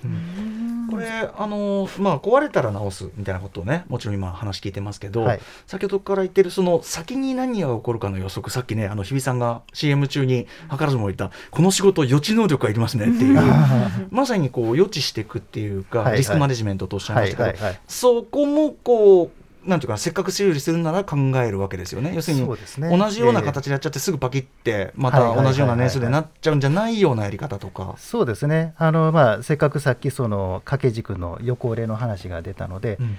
[0.90, 5.40] これあのまあ壊れたら直すみたいなことをねもちろん今話聞いてますけど、はい。
[5.66, 13.40] 先ほどから言ってるその先に何が起こるかの予測さっきねあの日比さんが CM 中に図らずも言ったこの仕事予知能力がいりますねっていう。
[14.10, 16.18] まさにこう予知していくっていうか、はいはい。
[16.18, 17.80] リスクマネジメントとおっしゃいましたけど、はいはいはい。
[17.88, 19.37] そこもこう
[19.68, 22.12] なんていうかなせっかく修理するなら考えるわけですよね。
[22.14, 22.96] 要するにそうですね。
[22.96, 27.94] 同じような形でやっちゃってすぐパキってまた同じような年数でなっちゃうんじゃないようなやり方とか。
[27.98, 28.74] そうですね。
[28.78, 33.18] あの、まあ、せっかくさっきその掛け軸の横折れの話が出たので、うん。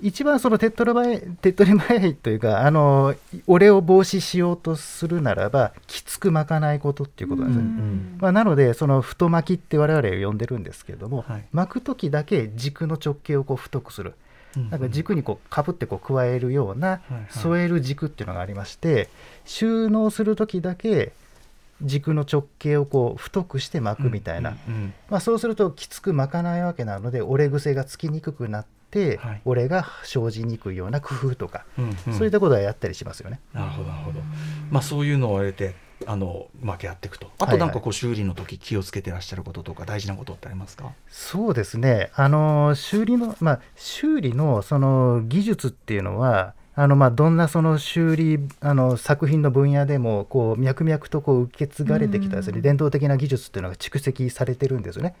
[0.00, 3.14] 一番その手っ取り早い 手っ取り早いというかあの
[3.46, 7.64] 折れを防止しようとするならばきつく巻かないことっていうことなんですよ。
[7.64, 7.70] ね。
[7.70, 11.44] うんまあ、なのでその太巻きって我々は呼んでるんですけれども、はい。
[11.52, 14.23] 巻く時だけ軸の直径をこう太くする、うん
[14.56, 19.08] なんか軸にこうかぶってこう加えるようなはい添える軸っていうのがありまして
[19.44, 21.12] 収納する時だけ
[21.82, 24.56] 軸の直径をこう太くして巻くみたいな、
[25.10, 29.42] まあ、そうするときつく巻かないわけなので折れ癖がつきにくくなって、はい。
[29.44, 32.14] 折れが生じにくいような工夫とか、うんうん。
[32.14, 33.40] そういったことはやったりしますよね。
[33.52, 34.20] なるほどなるほど。
[34.70, 35.74] まあそういうのを入れて
[36.06, 37.30] あのまあやっていくと。
[37.38, 40.92] あはいはいとなんかこう修理の時気をつけてらっしゃることとか大事なことってありますか？
[41.08, 55.14] そうですね、あの修理の、まあ、修理のその技術っていうのは、あのまあどんなその修理あの作品の分野でもこう脈々とこう受け継がれてきたです、ね伝統的な技術っていうのが蓄積されてるんですよね。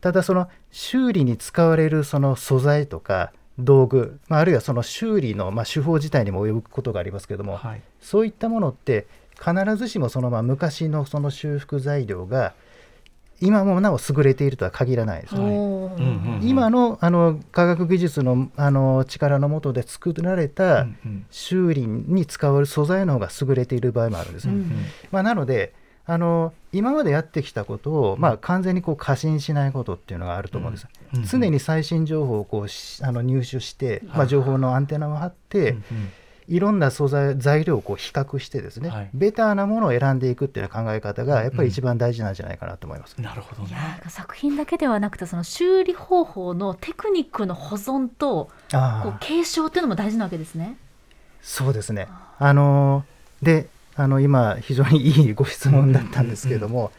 [0.00, 7.80] ただその修理に使われるその素材とか道具、まあ、あるいはその修理のまあ手法自体にも及ぶことがありますけども、はい。
[8.00, 9.06] そういったものって
[9.38, 12.54] 必ずしもそのまあ昔のその修復材料が
[13.40, 16.38] 今もなお優れているとは限らないですよね。
[16.42, 21.26] 今のあの科学技術のあの力の下で作られたうんうん。
[21.30, 24.54] 修理に使われる素材の方が優れている場合もあるんですね。
[24.54, 24.72] うん
[25.10, 25.72] まあ、なので
[26.06, 30.86] あの今までやってきたことを、まあ、完全にこう過信しないことっていうのがあると思うんです。
[31.12, 36.08] うんうん常に最新情報をこうしあの入手して、まあ、はい情報のアンテナを張って、うんうん
[36.48, 43.20] いろんな素材材料をこう比較してですね、はいベターなものを選んでいくっていう考え方がやっぱり一番大事なんじゃないかなと思います。
[43.20, 43.74] なるほどね。
[43.74, 50.76] なんか作品だけではなくてその修理方法のテクニックの保存とこう継承っていうのも大事なわけですね。
[51.42, 52.08] そうですね。
[52.38, 53.04] あの
[53.42, 56.90] であの今非常にいいご質問だったんですけれども、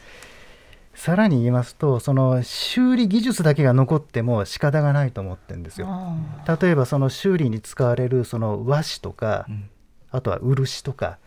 [0.96, 5.86] さらに言いますとその修理技術だけが残っても仕方がないと思ってるんですよ。
[5.88, 9.68] あ例えばその修理に使われるその和紙とか、うん
[10.10, 11.18] あとは漆とか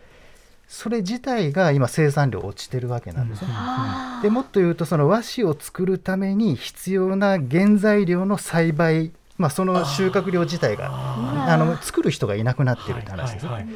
[0.67, 3.47] それ自体が今生産量落ちてるわけなんですね。
[3.51, 13.51] あでもっと言うとその和紙を作るために必要な原材料の栽培、まあ、その収穫量自体があの作る人がいなくなってるって話ですね。
[13.51, 13.73] はいはい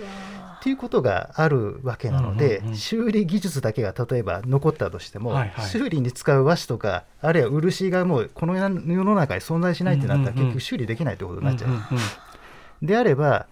[0.63, 2.77] っていうことがあるわけなので、うんうんうん。
[2.77, 5.65] 修理技術だけが例えば残ったとしても、はいはい。
[5.65, 10.53] 修理に使う和紙とかあるいは漆がもうこの世の中に存在しないってなったらうんうんうん。
[10.53, 11.71] 結局修理できないということになっちゃう。
[11.71, 12.87] うんうんうん。
[12.87, 13.47] であれば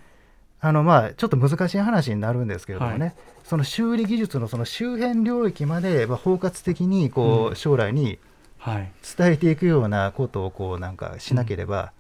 [0.62, 3.16] あのまあちょっと難しい話になるんですけれどもね、はい。
[3.44, 8.20] その修理技術のその周辺領域までまあ包括的にこう将来に
[8.58, 8.92] はい。
[9.18, 11.92] 伝えていくようなことをこうなんかしなければ、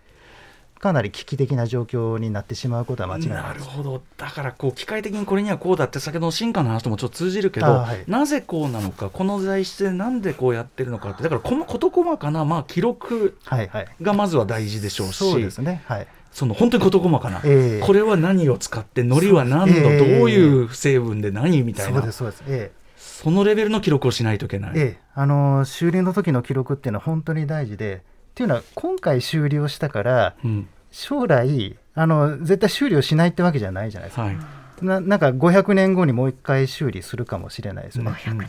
[0.81, 3.43] かなり危機的な状況になってしまうことは間違いない。
[3.43, 13.87] なるほどだからこう機械的にこれにはこうだって先ほどの進化の話ともちょっと通じるけど、あはいなぜこうなのかこの材質でなんでこうやってるのかってだからこの事細かなまあ記録はいはい。
[14.01, 15.83] がまずは大事でしょうしそうですね。
[15.85, 16.07] はい。
[16.31, 24.71] その本当に事細かな、ええこれは何を使って海苔は何度、そうええどういう成分で何みたいなそうですそうです、えそのレベルの記録をしないといけない。
[24.75, 30.67] えええあの修理の時の記録っていうのは本当に大事でっていうのは今回修理をしたからうん。
[30.91, 34.37] 将来あの絶対修理をしないってわけじゃないじゃないですか、はい。
[34.81, 38.45] ななんか500年後にもう一回修理するかもしれないですよね、うん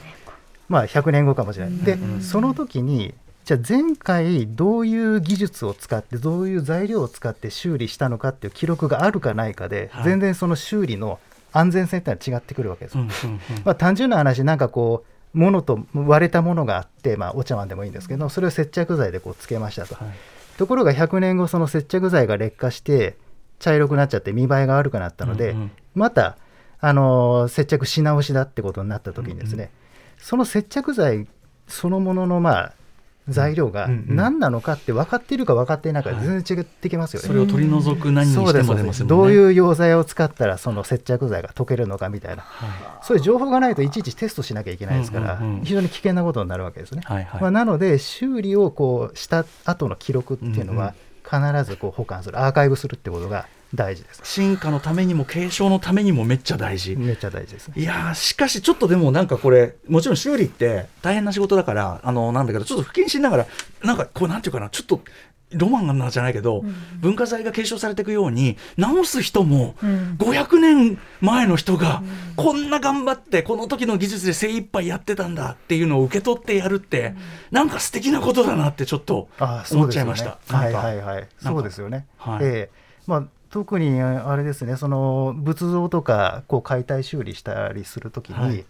[0.68, 3.14] まあ100年後かもしれない、でうんその時に
[3.44, 10.04] じゃあ前回どういう技術を使ってどういう材料を使って修理したのかっていう記録があるかないかで、はい。
[10.04, 11.20] 全然その修理の
[11.52, 13.40] 安全性ってのは違ってくるわけですよ、うんうんうん。
[13.64, 20.14] まあ、単純な話なんかこう物と割れたものがあって、まあ、お茶碗でもいいんですけどそれを接着剤でこうつけましたと、はい。
[20.58, 23.16] ところが100年後その接着剤が劣化して
[23.58, 25.70] 茶色くなっちゃって見栄えが悪くなったので、うんうん。
[25.94, 26.36] また、
[26.80, 29.70] あのー接着し直しだってことになった時にですね、
[30.18, 31.26] その接着剤
[31.68, 32.72] そのもののまあ
[33.28, 37.28] 材料が何なのかって分かっているか分かっていないか全然違ってきますよね。
[37.28, 38.92] それを取り除く何にしてもね。
[39.06, 42.44] どういう溶剤を使ったらその接着剤が溶けるのかみたいな、
[43.02, 45.64] そういう情報がないといちいちテストしなきゃいけないですから、うんうんうん。
[45.64, 47.02] 非常に危険なことになるわけですね。
[47.04, 47.40] はいはい。
[47.42, 54.20] まあ、なので修理をこうした後の記録っていうのは必ずこう保管するアーカイブするってことが大事です。
[54.24, 56.96] 進化のためにも継承のためにもめっちゃ大事。
[56.96, 57.74] めっちゃ大事ですね。
[57.76, 63.46] いやーしかしちょっとでもなんかこれもちろん修理って大変な仕事だからあのなんだけどちょっと不謹慎ながら
[63.82, 65.00] なんかこうなんていうかなちょっと
[65.54, 66.64] ロマンがなんじゃないけど、
[67.00, 72.02] 文化財が継承されていくように直す人もうん500年前の人が
[72.36, 77.14] こんな頑張ってこの時の技術で精一杯やってたんだっていうのを受け取ってやるって、
[77.50, 80.38] なんか素敵なことだなってちょっとあ思っちゃいました。
[80.48, 81.28] はいはいはい。
[81.38, 82.06] そうですよね。
[82.16, 88.64] はいええまあ特にあれですね、その仏像とかこう解体修理したりするときに、はい。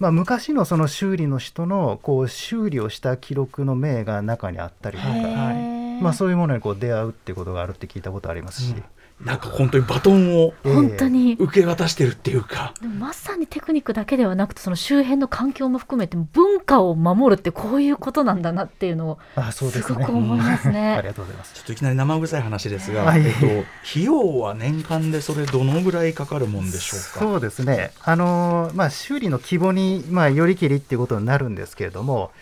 [0.00, 6.02] まあ昔のその修理の人のこう修理をした記録の名が中にあったりとか、はい。
[6.02, 8.74] まあそういうものにこう出会うっていうことがあるって聞いたことありますし、
[9.20, 12.74] なんか本当にバトンをええ本当に受け渡してるっていうか。
[12.82, 19.92] でもまさにテクニックだけではなくてその周辺の環境も含めて文化を守るってこういうことなんだなっていうのをあそうです。
[19.92, 21.08] ごく思いますあねり。
[21.08, 21.62] がとうございますちょ。
[21.62, 23.46] っといきなり生臭い話ですが、はいえっと、
[23.88, 27.20] 費用は年間でそれどのぐらいかかるもんでしょうか？
[27.20, 32.32] そうですね、あのーまあ、修理の規模に、まあ、よりきりっていうことになるんですけれども、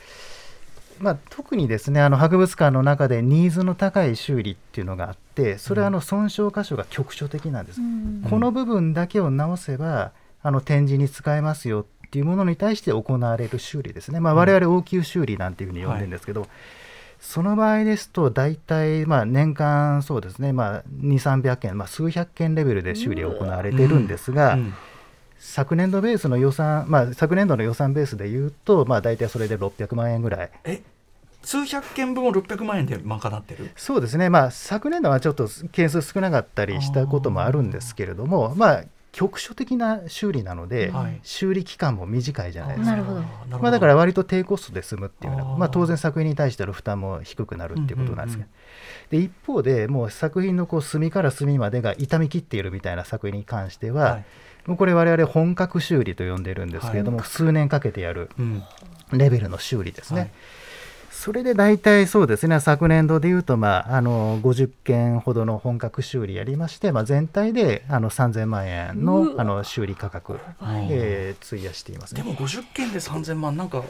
[0.98, 8.24] まあ、特にですねあの博物館の中でニーズの高い修理っていうのがあってそれはあの損傷箇所が局所的なんです、うん。
[8.28, 16.46] この部分だけを直せばあの展示に使えますよっていうものに対して行われる修理ですね、まあ、我々応急修理なんていうふうに呼んでるんですけど、
[17.20, 24.74] その場合ですと大体まあ年間そうですね、まあ、2 3 0 0件、まあ、数百件レベルで修理が行われているんですが、うん。
[25.38, 30.50] 昨年度ベースの予算、まあ、昨年度の予算ベースでいうと、まあ、大体それで600万円ぐらい。
[30.64, 30.82] え
[31.42, 33.70] 数百件分を600万円で賄ってる。
[33.76, 41.20] そうですね、まあ、昨年度はちょっと件数少なかったりしたこともあるんですけれども、まあ、局所的な修理なので、はい。
[41.22, 42.96] 修理期間も短いじゃないですか。
[42.96, 43.20] なるほど。
[43.58, 45.58] まあ、だから割と低コストで済むっていうようなあー。
[45.58, 48.48] まあ、当然作品に対しての負担も低くなるっていうことなんですけど、
[49.10, 54.24] で一方でもう作品のこう隅から隅までが傷み切っているみたいな作品に関しては、はい。
[54.66, 58.62] もうこれ我々本格修理と呼んでるんですけれども、数年かけてやるうん。
[59.12, 60.32] レベルの修理ですね。
[61.12, 70.40] はいそれで大体そうですね、昨年度でいうと、まあ、あの50件ほどの本格修理やりまして、まあ、全体であの3000万円のあの修理価格、
[70.90, 72.22] えー費やしていますね。
[72.22, 73.84] でも50件で3000万なんか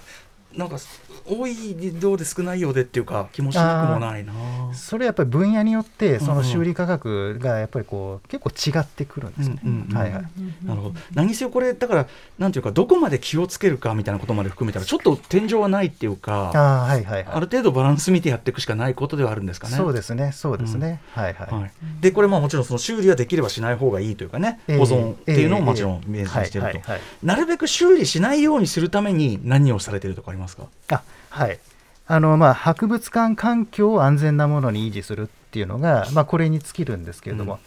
[0.57, 0.77] なんか
[1.25, 4.33] 多いようで少ないようでっていうか気もしなくもないな。
[4.75, 6.31] それやっぱり分野によって、そうん。
[6.31, 9.59] うんの修理価格がやっぱりこう結構違ってくるんですね。
[9.65, 10.23] うんうんうんはいはい。
[10.65, 10.95] なるほど。
[11.15, 12.07] 何せよこれだから
[12.39, 17.35] なんていうかどこまで気をつけるかみたいなことまで含めたらちょっと天井はないっていうかああはいはいはい。
[17.35, 19.77] ある程度バランス見てやっていくしかないことではあるんですかね。
[19.77, 21.01] そうですね、そうですね。
[21.13, 21.55] はいはい。
[21.55, 26.81] はい、でこれまあもちろんその修理はできればしない方がいいというかね、ええ保存っていうのももちろんええ明示していると、
[27.23, 30.42] なるべく修理しないようにするために何をされているとかあります？
[30.49, 30.69] か？
[30.91, 31.59] あはい。
[32.07, 37.59] あのまあ、博物館環境を安全なものに維持するっていうのが、まあ、これに尽きるんですけれども、うん。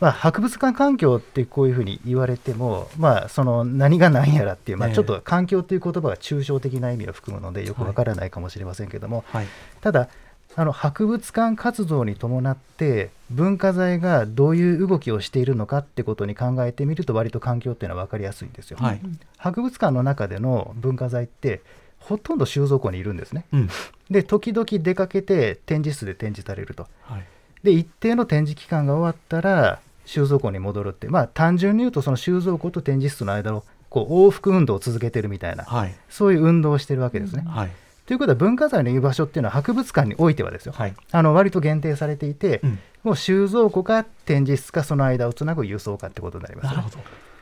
[0.00, 4.94] まあ、博物館環境ってこういうふうに言われても、まあ、その何が何やらっていう、まあ、ええ。
[4.94, 9.46] ちょっと環境という言葉が抽象的な意味を含むのでよくわからないかもしれませんけれども、はい。
[9.80, 10.08] ただ
[10.56, 18.78] あの博物館活動に伴って文化財がどういう動きをしているのかってことに考えてみると割と環境っていうのは分かりやすいんですよ。
[18.80, 19.00] はい。
[19.36, 21.60] 博物館の中での文化財って
[22.00, 23.44] ほとんど収蔵庫にいるんですね。
[23.52, 23.68] うん。
[24.10, 26.88] で時々出かけて展示室で展示されると。
[27.02, 27.24] はい。
[27.62, 35.94] で一定の展示期間が終わったら収蔵庫に戻るってまあ単純に言うとその収蔵庫と展示室の間のこう往復運動を続けてるみたいなはい。
[36.08, 37.44] そういう運動をしてるわけですね。
[37.46, 37.70] はい。
[38.06, 40.94] ということは文化財の居場所っていうのは博物館においてはですよ、はい。
[41.12, 42.78] あの割と限定されていて、うん。
[43.02, 46.98] もう収蔵庫か展示室かその間をつなぐ輸送かってことになります、なるほど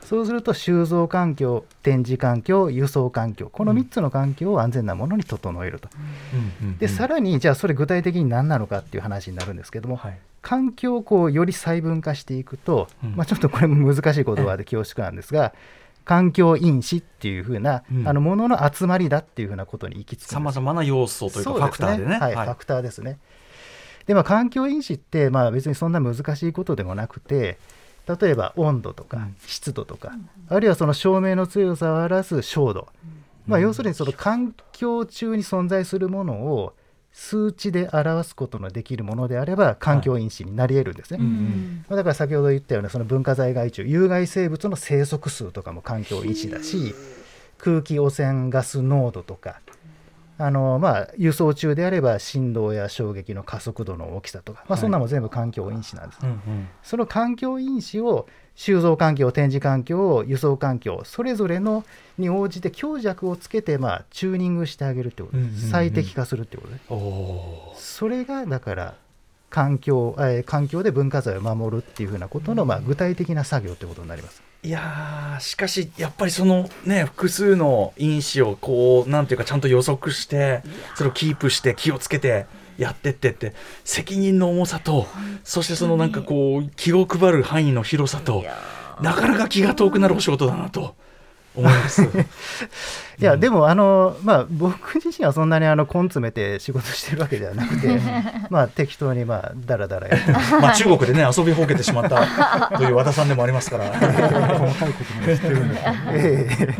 [0.09, 5.87] そうすると収蔵環境展示環境輸送環境この3つの環境を安全なものに整えると、
[6.79, 10.19] でさらにじゃあそれ具体的に何なのかっていう話になるんですけども、はい。
[10.41, 13.15] 環境をこうより細分化していくと、うん。
[13.17, 15.53] まあ、ちょっとこれも難しい言葉で恐縮なんですが、
[16.05, 18.07] 環境因子っていうふうな、うん。
[18.07, 22.17] あのものの集まりだっていうふうなことに行き着くさまざまな要素というかファクターでね。
[22.17, 23.19] はい、ファクターですね。
[24.07, 27.59] でまあ環境因子ってまあ別にそんな難しいことでもなくて
[28.19, 29.35] 例えば温度とかうん。
[29.45, 30.13] 湿度とか、
[30.47, 32.87] あるいはその照明の強さを表す照度、
[33.45, 36.73] まあ、要するにその環境中に存在するものを
[37.11, 41.17] 数値で表すことのできるものであれば環境因子になり得るんですね。
[41.19, 46.93] うんまあだから先ほど言ったようなその文化財害虫有害生物の生息数とかも環境因子だし
[47.57, 49.59] 空気汚染ガス濃度とか
[50.41, 56.67] あのまあ輸送中であれば振動や衝撃の加速度の大きさとか、まあ、そんなのも全部環境因子なんです、うんうん。
[56.81, 58.25] その環境因子を
[58.55, 61.83] 収蔵環境展示環境輸送環境それぞれの
[62.17, 65.69] に応じて強弱をつけてまあチューニングしてあげるってことです、うんうんうん。
[65.71, 66.79] 最適化するってことね。
[66.89, 68.95] おおそれがだから
[69.49, 74.48] 環境,、えー環境で文化財を守るっていうふうなことの、まあ、具体的な作業ってことになります。
[74.61, 80.63] いやーしかしやっぱりそのね複数の因子をこうなんていうかちゃんと予測して
[80.95, 82.45] それをキープして気をつけて
[82.77, 83.53] やってってって
[83.85, 85.07] 責任の重さと
[85.45, 88.43] そしてそのなんかこう気を配る範囲の広さと
[89.01, 90.95] なかなか気が遠くなるお仕事だなと
[91.55, 92.03] 思います。
[93.19, 97.99] いや、でもあの、まあ、僕自身はそんなにあの根詰めて仕事してるわけではなくて
[98.49, 100.31] まあ適当にまあだらだらやって。
[100.61, 103.85] まあ中国でね遊びほうけてしまったという和田さんでもありますから。
[103.85, 105.95] 細かいことも知ってるんですけど。
[106.13, 106.75] ええ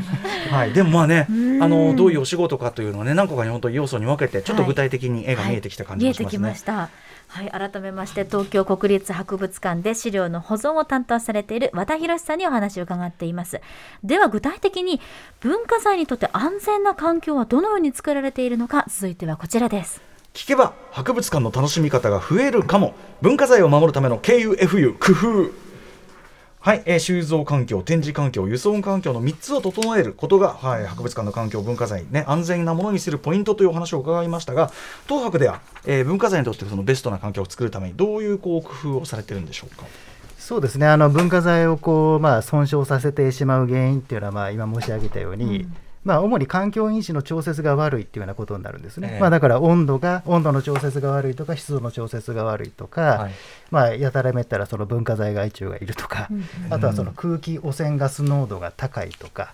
[0.50, 6.40] はい、でもまあね、あのどういうお仕事かというのはね、何個かに本当に要素に分けて、ちょっと具体的に絵が見えてきた感じがしますね。
[6.40, 6.90] きました。
[7.30, 13.62] はい、改めまして東京国立博物館で資料の保存を担当されている和田博さんにお話を伺っています。
[14.04, 15.00] では具体的に
[15.40, 20.02] 文化財にとって安全な環境はどのように作られているのか、続いてはこちらです。
[20.34, 22.96] 聞けば博物館の楽しみ方が増えるかも。
[23.22, 25.69] 文化財を守るための KUFU 工夫。
[26.62, 34.70] はい、えー収蔵環境、展示環境、輸送環境の3つを整えることが、はい、博物館の環境、文化財、ね、安全なものにするポイントというお話を伺いましたが、
[35.08, 39.86] 東博では、えー文化財にとってそのベストな環境を作るために、どういうこう工夫をされてるんでしょうか？
[40.38, 45.68] そうですねあの文化財をこう、まあ、損傷させてしまう原因っていうのは、まあ、今申し上げたように、
[46.04, 49.20] まあ、主に環境因子の調節が悪いっていうようなことになるんですね、ええ。
[49.20, 53.32] まあ、だから温度が温度の調節が悪いとか湿度の調節が悪いとか、はい。
[53.72, 56.30] まあ、やたらめったらその文化財害虫がいるとか、
[56.70, 59.54] あとはその空気汚染ガス濃度が高いとか、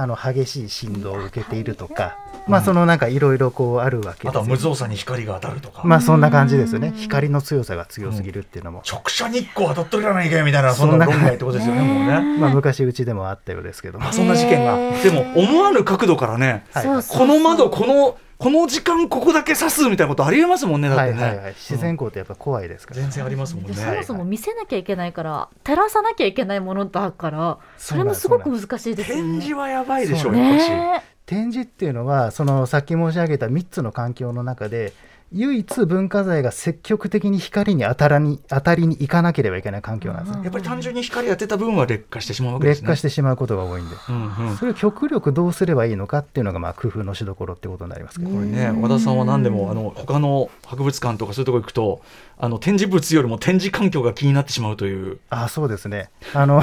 [0.00, 2.16] あの激しい振動を受けているとか、
[2.48, 4.56] まあ、そのなんかいろいろこうあるわけあとはですよ。
[4.56, 5.82] 無造作に光が当たるとか。
[5.84, 6.92] まあそんな感じですよね。
[6.96, 12.38] 光の強さが強すぎるっていうのも、直射日光当たっとるやないかいみたいなそんなそんな論外ってことですよねもうね。
[12.38, 14.08] まあ、昔うちでもあったようですけども。
[14.08, 14.76] あそんな事件が。
[15.02, 23.70] でも思わぬ角度からね、この窓このこの時間ここだけ刺すみたいなことありえますもんねだってね、はいはいはい、自然光ってやっぱ怖いですから、全然ありますもんね。
[23.70, 29.22] でそもそも見せなきゃいけないから、照らさなきゃいけないものだから、それもすごく難しいですよね。
[29.22, 31.02] 展示はやばいでしょそうね。
[31.26, 34.94] 展示っていうのはそのさっき申し上げた3つの環境の中で
[35.32, 42.80] 唯一文化財が積極的に光に当たらに当たりに行かなければいけない環境なんですね、やっぱり単純に光当てた分は劣化してしまうわけですね。
[42.82, 44.56] 劣化してしまうことが多いんで、うんうん。
[44.56, 52.02] それを極力どうすればいいのかっていうのがまあ工夫のしどころってことになりますけど、これね和田さんは何でもあの他の博物館とかそういうところ行くと
[52.36, 55.20] あの展示物よりも展示環境が気になってしまうという。
[55.30, 56.10] あそうですね。
[56.34, 56.60] あの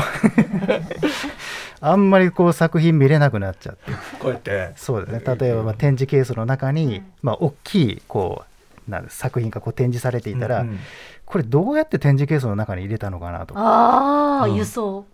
[1.79, 3.91] あんまりこう作品見れなくなっちゃって。
[4.19, 4.73] こうやって。
[4.75, 5.35] そうですね。
[5.39, 8.56] 例えばまあ展示ケースの中に、まあ、大きいこう
[8.87, 10.79] な作品がこう展示されていたら、うんうん。
[11.25, 13.59] これどうやって展示ケースの中に入れたのかなとか。
[13.59, 14.55] ああ、うん。
[14.55, 15.05] 輸送。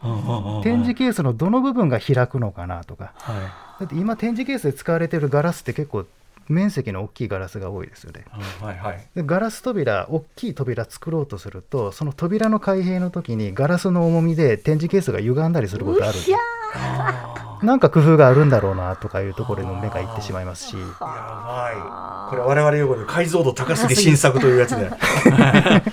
[0.63, 3.13] 展示ケースのどの部分が開くのかなとか。
[3.15, 3.36] はい。
[3.82, 6.05] だって今展示ケースで使われているガラスって結構
[6.49, 8.26] 面積の大きいガラスが多いですよね。
[8.61, 9.07] うんはいはい。
[9.15, 16.38] でガラス扉大きい扉作ろうとするとその扉の開閉の時にガラスの重みで展示ケースが歪んだりすることあるんですよ
[17.64, 20.76] なんか工夫があるんだろうなとかいうところにも目がいってしまいますし。
[20.76, 22.30] やばい。
[22.30, 24.88] これ我々用語で解像度高すぎ 新作というやつで。
[24.88, 25.91] ありがとう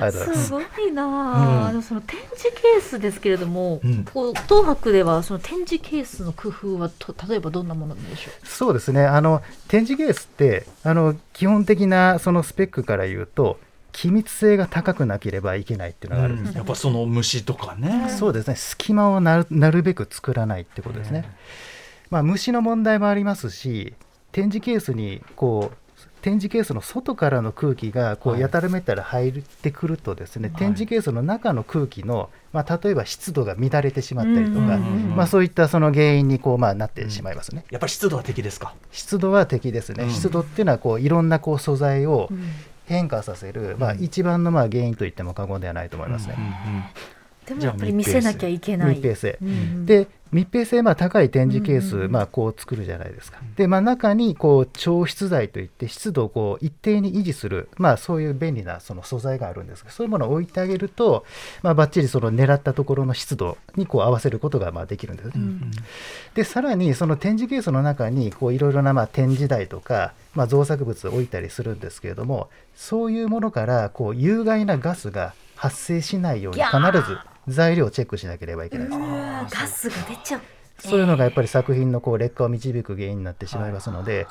[0.00, 1.02] ございますすごいな。
[1.04, 1.70] あ、うん。
[1.72, 4.04] でもその展示ケースですけれども、うん。
[4.04, 8.46] こう東博ではその展示ケースの工夫はと例えばどんなものなんでしょう？
[8.46, 9.04] そうですね。
[9.04, 13.58] あの展示ケースってあの基本的なそのスペックから言うと
[13.92, 16.56] 機密性が高くなければいけないっていうのがあるんですうん。
[16.56, 18.08] やっぱその虫とかね。
[18.10, 18.56] そうですね。
[18.56, 21.30] 隙間をなるなるべく作らないってことですね。
[22.10, 23.94] まあ、虫の問題もありますし
[24.32, 25.76] 展示ケースにこう
[26.20, 28.38] 展示ケースの外からの空気がこはい。
[28.38, 30.56] うやたらめったら入ってくるとですね、はい。
[30.56, 37.64] 展示ケースの中の空気の、まあ、例えば湿度が乱れてしまったりとか、うんうんうんまあ、そういったその原因にこう、まあ、なってしまいますね。
[37.70, 38.74] やっぱり湿度は敵ですか？
[38.92, 40.10] 湿度は敵ですね、うん。
[40.10, 42.42] 湿度っていうのはこういろんなこう素材をうん
[42.86, 46.36] 変化させる、まあ、一番のまあ原因と言っても過言ではないと思いますね。
[47.46, 48.96] でもやっぱり見せなきゃいけない。
[48.96, 49.38] 密閉性。
[49.42, 49.86] うんうん。
[49.86, 53.38] で密閉性まあ高い展示ケース、うんうんまあ、こう作るじゃないですか。
[53.56, 61.26] で、まあ、中にこう調湿剤といって湿度をこう一定に維持する、まあ、そういう便利なその素材があるんですがそういうものを置いてあげると、
[61.62, 65.34] まあ、ばっちりその狙ったところの湿度にこう合わせることがまあできるんですね。
[66.34, 76.76] でさらにその展示ケースの中にこういろいろなまあ展示台とか、まあ、造作物を置いたりするんですけれどもそういうものからこう有害なガスが発生しないように必
[77.06, 77.18] ず
[77.48, 79.54] 材料をチェックしなければいけないです。
[79.54, 80.40] ガスが出ちゃう。
[80.78, 84.26] そういうのがやっぱり作品のこう劣化を導く原因になってしまいますので、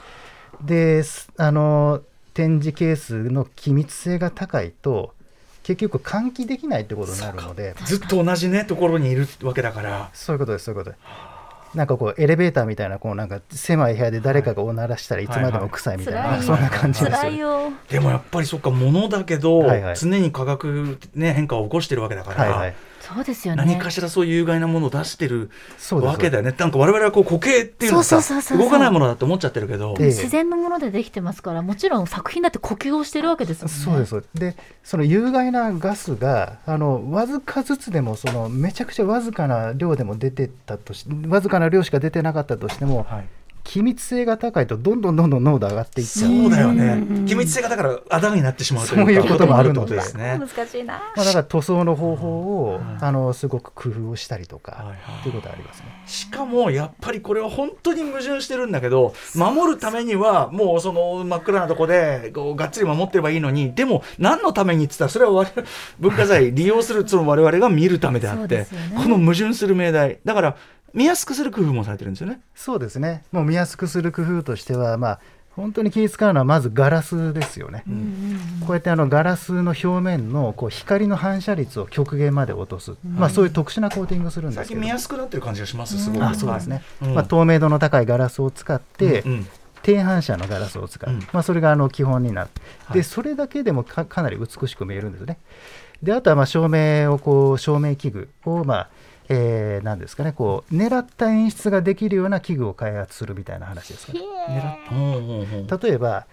[0.62, 2.02] ですあの
[2.34, 5.14] 展示ケースの機密性が高いと
[5.64, 10.10] 結局換気できないってことになるのでずっと同じねところにいるわけだから。
[10.14, 10.92] そういうことですそういうこと。
[10.92, 11.32] です
[11.78, 17.72] なんかこうエレベーターみたいなこうなんか狭い部屋で誰かがおならしたらいつまでも臭いみたいな、そんな感じですよ辛いよ。
[17.90, 19.96] でもやっぱりそっか物だけど、はいはい。
[19.96, 22.76] 常に化学、ね、変化を起こしてるわけだから、はいはい
[23.14, 23.66] そうですよね。
[23.66, 25.50] 何かしらそういう有害なものを出してる
[25.92, 26.54] わけだよね。
[26.58, 28.22] なんか我々はこう固形っていうのはさ
[28.58, 29.96] 動かないものだと思っちゃってるけど。
[30.00, 30.06] ええ。
[30.08, 33.84] 自然のものでできてますからもちろん作品だって呼吸をしてるわけですもんね。
[33.84, 34.56] そうですそうです。
[34.56, 43.26] でその有害なガスがあのわずかずつでもそのめちゃくちゃわずかな量でも出てたとしわずかな量しか出てなかったとしてもはい
[43.72, 46.30] 機密性が高いとどんどんどんどん濃度上がっていっちゃう。
[46.30, 46.78] そうだようん
[47.24, 49.06] ね機密性がだからあだになってしまうというか。
[49.06, 50.02] そういうこともあるので。
[50.02, 50.96] すね難しいな。
[51.16, 54.94] まあ、だから塗装の方法を、はいあのすごく工夫をしたりとか、
[55.24, 55.86] ということはありますね。
[56.06, 65.68] しかもやっぱりこれは本当に矛盾してるんだけど守るためにはもうその真っ暗なとこでこうがっつり守ってればいいのにでも何のためにって言ったらそれは我々
[66.00, 68.98] 文化財利用するその我々が見るためであそうって、ですよね。
[68.98, 70.20] この矛盾する命題。
[70.26, 70.58] だから
[70.94, 72.42] 見やすくする工夫もされてるんですよね。
[72.56, 73.24] そうですね。
[73.32, 75.20] もう見やすくする工夫としては、まあ
[75.56, 77.84] 本当に気を使うのはまずガラスですよね。
[78.62, 84.88] こうやってあのガラスの表面のこう光の反射率を極限まで落とす、まあそういう特殊なコーティングをするんですけど最近見。
[84.88, 86.26] やすくなってる感じがしますすごく。
[86.26, 89.48] あそうですね、はいまあ、透明度の高いガラスを使って、うんうん
[89.84, 92.50] 低反射のガラスを使う、うんまあ、それがあの基本になる、
[92.86, 95.40] はいでそれだけでもかかなり美しく見えるんですね。
[96.04, 98.90] であとはまあ照明をこう照明器具をまあ
[99.32, 104.20] えー、なんですかねこう狙った演出ができるような器具を開発するみたいな話ですかね。
[104.50, 106.28] 狙っほうほうほう例えば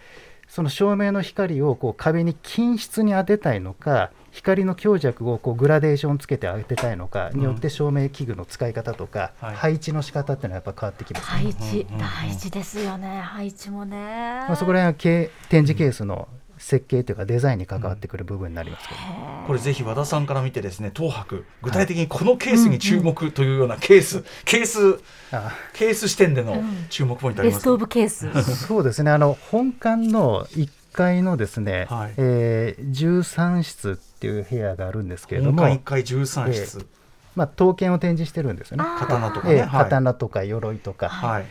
[0.48, 9.56] その照明の光をこう壁に均質に当てたいのか光の強弱をこうグラデーションつけて当てたいのかによって照明器具の使い方とか、はい。
[9.56, 13.96] 配置の仕方っていうのはやっぱ変わってきます、配置大事ですよね配置もね。
[13.96, 16.28] まあ、そこら辺はけ展示ケースの
[16.68, 19.00] 設計というかデザインに関わってくる部分になりますけど、
[19.46, 25.00] これぜひ和田さんから見てですね東博具体的にこのケースに注目というようなケース、ケース
[25.32, 27.58] あケース視点での注目ポイントありますか？
[27.58, 28.56] ベストオブケース。
[28.66, 29.10] そうですね。
[29.10, 32.14] あの本館の1階のですね、はい。
[32.18, 36.86] えー13室っていう部屋があるんですけれども、本館1階13室、
[37.34, 38.84] まあ、刀剣を展示してるんですよね。
[38.98, 39.84] 刀とかね、えーはい。
[39.84, 41.46] 刀とか鎧とか、はい。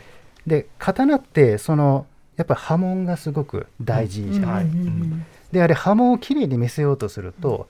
[0.46, 2.06] で刀ってその
[2.38, 4.66] やっぱり刃文がすごく大事じゃない、
[5.52, 7.68] であれ刃文をきれいに見せようとすると、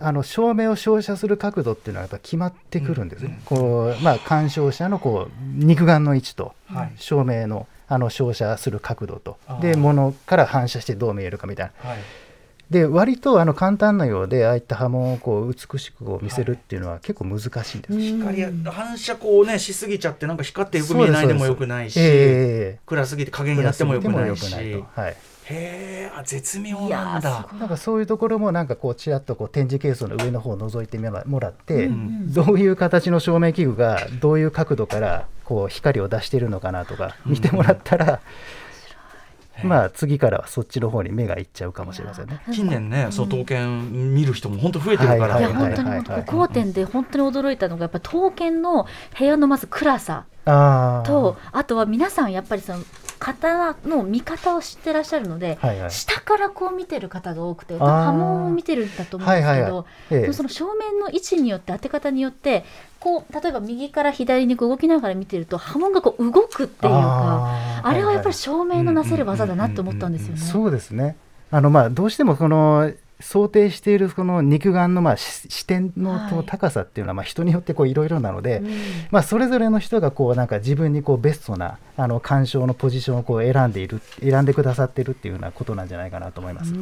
[0.00, 6.92] あの照明を照射する角度っていうのはやっぱ決まってくるんですね、こうまあ、鑑賞者のこう肉眼の位置とはい。
[6.96, 9.38] 照明のあの照射する角度と。
[9.60, 11.90] で物から反射してどう見えるかみたいな。
[11.90, 11.98] はい
[12.70, 24.84] で割とあの簡単なようでああいった刃文をこう美しくこう見せるっていうのは結構難しいんです、光や反射こうねしすぎちゃってなんか光ってよく見えないでもよくないし、ええ暗すぎて影になってもよくないし。
[24.94, 25.16] はい。
[25.46, 27.48] へえあ絶妙なんだ。
[27.58, 32.32] なんかそういうところもなんかこうちらっとこう展示ケースの上の方を覗いてもらって、うん。
[32.32, 38.20] どういう形の照明器具がどういう角度からこう光を出しているのかなとか見てもらったら、
[39.64, 42.40] まあ次からはそっちの方に目がいっちゃうかもしれませんね。
[42.52, 48.86] 近年ね、そう刀剣見る人も本当増えてるから、いやはい本当に本当に5点で本当に驚いたのがやっぱ刀剣の
[49.18, 52.84] 部屋のまず暗さとあとは皆さんやっぱりその
[53.18, 55.90] 刀の見方を知ってらっしゃるので、はいはい。
[55.90, 57.78] 下からこう見てる方が多くてー。
[57.78, 59.84] 刃文を見てるんだと思うんですけど、はいはいはい。
[60.10, 60.20] ええ。
[60.22, 62.64] でもその正面の位置によって当て方によって
[63.04, 70.40] こう例えば右から左にこう動きながら見てると刃文がこう動くっていうかあれはやっぱりいい照明のなせる技だなって思ったんですよね。
[70.40, 71.16] そうですね。
[71.50, 72.90] あのまあどうしてもこの
[73.20, 78.62] 想定しているこの肉眼のまあし視点の高さっていうのはまあ人によってこういろいろなので、
[79.10, 86.72] まあ、それぞれの人がこうなんか自分にこうベストなあの鑑賞のポジションをこう選んでいる選んでくださっているっていうようなことなんじゃないかなと思います。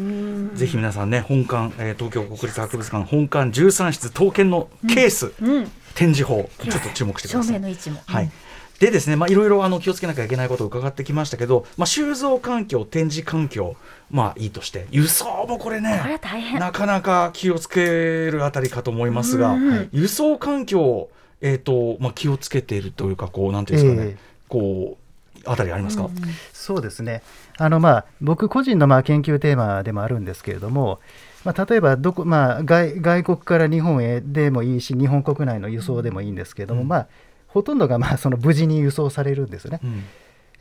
[0.55, 7.55] ぜひ皆さんね本館、えー東京国立博物館本館13室刀剣のケース、うん展示法ちょっと注目してくだ照さい。
[7.55, 8.01] 明の位置も。
[8.07, 8.31] はい。
[8.79, 13.77] でですね、まあ、いろいろあの気をつけなきゃいけないことを伺ってきましたけど、まあ、収蔵環境、展示環境、
[14.11, 16.59] まあいいとして、輸送もこれね、これは大変。
[16.59, 21.09] なかなか気をつけるあたりかと思いますが、うん輸送環境、
[21.41, 25.03] えーとまあ、気をつけているというか、こうなんていうんですかね、ええこう
[25.49, 26.11] あたりありますか、
[26.53, 27.23] そうですね
[27.59, 31.01] あの、まあ、僕個人のまあ研究テーマでもあるんですけれども、
[31.45, 36.89] まあ、例えばどこ、まあ、外外国から日本へでもいいし日本国内の輸送でもいいんですけれども、うん。
[36.89, 37.09] まあ、
[37.49, 39.81] ほとんどがまあその無事に輸送されるんですね。
[39.83, 40.05] うん。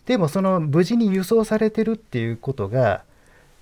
[0.05, 3.03] でもその無事に輸送されてるっていうことが、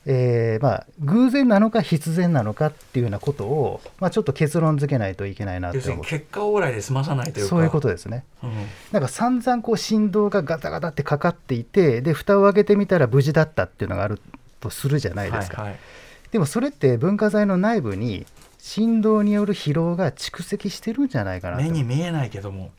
[0.06, 8.24] えーまあ、偶然なのか必然なのかっていうようなことを、まあ、ちょっと結論付けないといけないなって要するに思う結果往来で済まさないというか、そういうことですね。
[8.42, 8.52] うん。
[8.94, 14.22] なんか散々こう振動がガタガタってかかっていてで蓋を開けてみたら無事だったっていうのがある
[14.62, 15.80] とするじゃないですか、はいはい
[16.32, 18.26] でもそれって文化財の内部に
[18.60, 21.64] 振動による疲労が蓄積してるんじゃないかなと。
[21.64, 22.72] 目に見えないけども。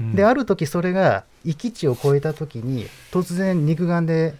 [0.00, 0.14] うん。
[0.14, 4.34] である時それが域値を超えた時に突然肉眼で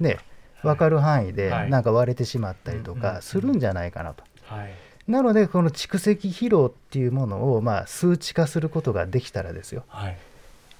[0.00, 0.18] ね
[0.62, 1.70] 分かる範囲ではい。
[1.70, 4.24] なんか割れてしまったりとかするんじゃないかなと。
[4.46, 4.72] はい。
[5.06, 9.84] なのでこの蓄積疲労っていうものをまあ数値化することができたらですよ。
[9.88, 10.16] はい。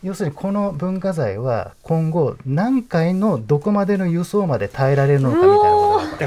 [0.02, 5.60] 要するにこの文化財は今後何回のどこまでの輸送まで耐えられるのかみたいな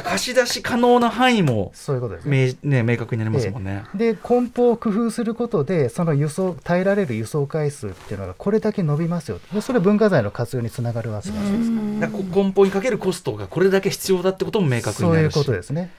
[0.03, 2.53] 貸し出し可能な範囲もそういうことですね。
[2.63, 3.83] 明,、ね、明確になりますもんね。
[3.95, 9.39] で梱包を工夫することでその輸送耐えられる輸送回数っていうのがこれだけ伸びますよ。
[9.53, 11.71] でそれは文化財の活用につながるわけないです
[12.31, 15.91] 梱包にかけるコストがこれだけ必要だってことも明確にそういうなるしことですね。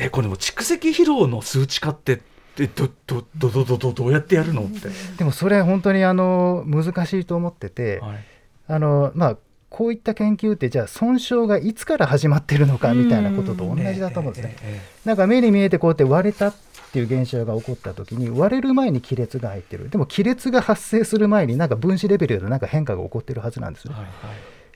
[0.00, 2.20] えこれでも蓄積疲労の数値化って
[2.60, 8.24] えどどどどどどどうやってやるのって、でもそれは本当にあの難しいと思ってて、はい。
[8.70, 9.36] あのまあ
[9.70, 14.56] こういった研究ってじゃあ損傷がいつから始まってるのかみたいなことと同じだと思うんですね。
[14.62, 16.54] えなんか目に見えてこうやって割れたっ
[16.92, 19.90] ていう現象が起こった時に割れる前に亀裂が入ってる。
[19.90, 23.94] でも亀裂が発生する前になんか分子レベルでなんか変化が起こってるはずなんですね。
[23.94, 24.14] えはいはい。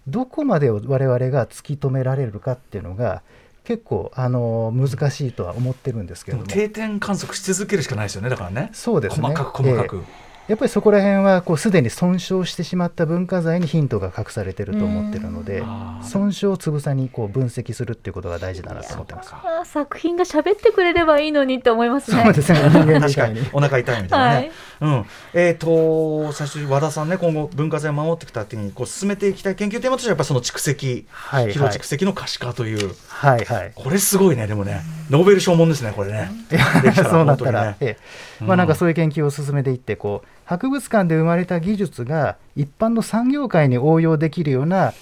[0.09, 3.23] どこまでを我々が突き止められるかっていうのが
[3.65, 8.71] 結構あの難しいとは思ってるんですけれども定点観測し続けるしかないですよねだからね。
[8.73, 9.29] そうですね。
[9.29, 15.63] 細かく細かく、ええやっぱりそこら辺はこうすでに損傷してしまった文化財にヒントが隠されてると思ってるので
[16.03, 19.33] 損傷をつぶさにこう分析するっていうことが大事だなと思ってます。
[19.65, 22.23] 作品が喋ってくれればいいのにって思いますね。
[22.25, 22.59] そうですね。
[22.59, 23.41] 人間み確かに。
[23.53, 24.93] お腹痛いみたいなね、はい。
[24.93, 25.07] うん。
[25.35, 31.07] えっ、と最初和田さんね今後文化財を守っていくためにこう進めていきたい研究テーマとしてはやっぱその蓄積。
[31.09, 33.73] はい疲労蓄積の可視化という、はいはい。
[33.75, 34.83] これすごいねでもね。
[35.09, 36.31] ノーベル賞もんですねこれね。
[36.51, 37.77] できたらそうなったら、ね。
[37.81, 44.93] ええまあ、なんかそういう研究を進めていってこう博物館で生まれた技術が一般の産業界に応用できるような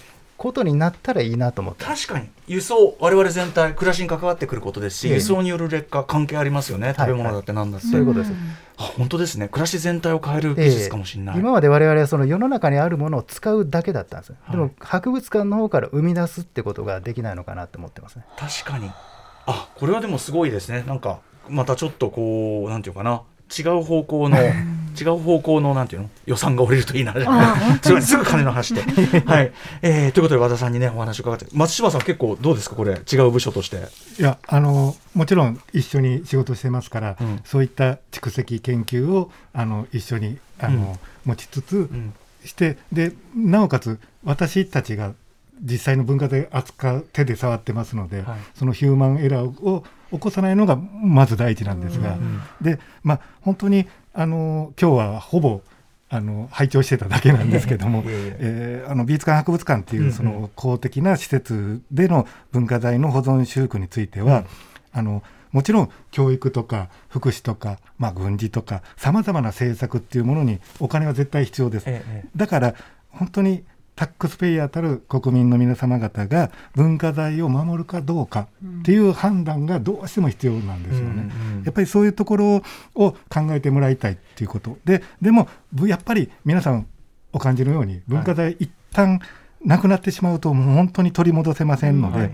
[0.41, 1.85] ことになったらいいなと思って。
[1.85, 2.31] 確かに。
[2.47, 5.15] 輸送我々全体暮らしに関わってくることですし、ええ。
[5.17, 6.95] 輸送による劣化関係ありますよね。
[6.97, 8.33] 食べ物だってなんだって、そういうことです。
[8.79, 9.49] あ本当ですね。
[9.49, 14.51] 暮らし全体を変える技術かもしれない、今まで我々はその世の中にあるものを使うだけだったんです、はい。
[14.53, 18.25] でも博物館の方から生み出すってことができないのかなと思ってますね。
[18.39, 18.91] 確かに。
[19.47, 20.85] あこれはでもすごいですね。
[20.87, 21.21] なんか
[21.51, 23.23] またちょっとこうなんていうかな。
[23.59, 26.11] 違う方向の違う方向のなんていうの？
[26.25, 27.13] 予算が下りるといいな。
[27.83, 28.83] すごいすぐ金の話で。
[29.27, 31.47] はい、えーということで和田さんにねお話を伺って。
[31.53, 33.01] 松島さん結構どうですかこれ？
[33.13, 33.89] 違う部署として。
[34.19, 37.41] いやあのもちろん一緒に仕事してますから、うん。
[37.45, 42.15] そういった蓄積研究をあの一緒にあの、持ちつつうん。
[42.45, 45.13] してでなおかつ私たちが
[45.63, 48.39] 実際の文化財扱う手で触ってますので、はい。
[48.55, 55.63] そのヒューマンエラーを起こさないのがまず第一なんですが、うんでまあ本当にあの今日はほぼ
[56.09, 64.47] あの拝聴してただけなんですけども いえあの美術館博物館っていうその公的な施設での文化財の保存修復については、うん。
[64.93, 71.85] あのもちろん教育とか福祉とか、まあ、軍事とかさまざまな政策っていうものにお金は絶対必要です。
[71.87, 72.25] ええ。
[72.37, 72.75] だから
[73.11, 73.65] 本当に
[74.01, 78.49] タックスペイヤーたる国民の皆様方が文化財を守るかどうか
[78.81, 81.31] っていう判断がどうしても必要なんですよね。
[81.43, 82.63] うんうんやっぱりそういうところ
[82.95, 84.79] を考えてもらいたいっていうこと。
[84.87, 86.87] ででもぶやっぱり皆さん
[87.35, 89.21] お感じのように文化財一旦
[89.63, 92.33] なくなってしまうともう本当に取り戻せませんので、はい。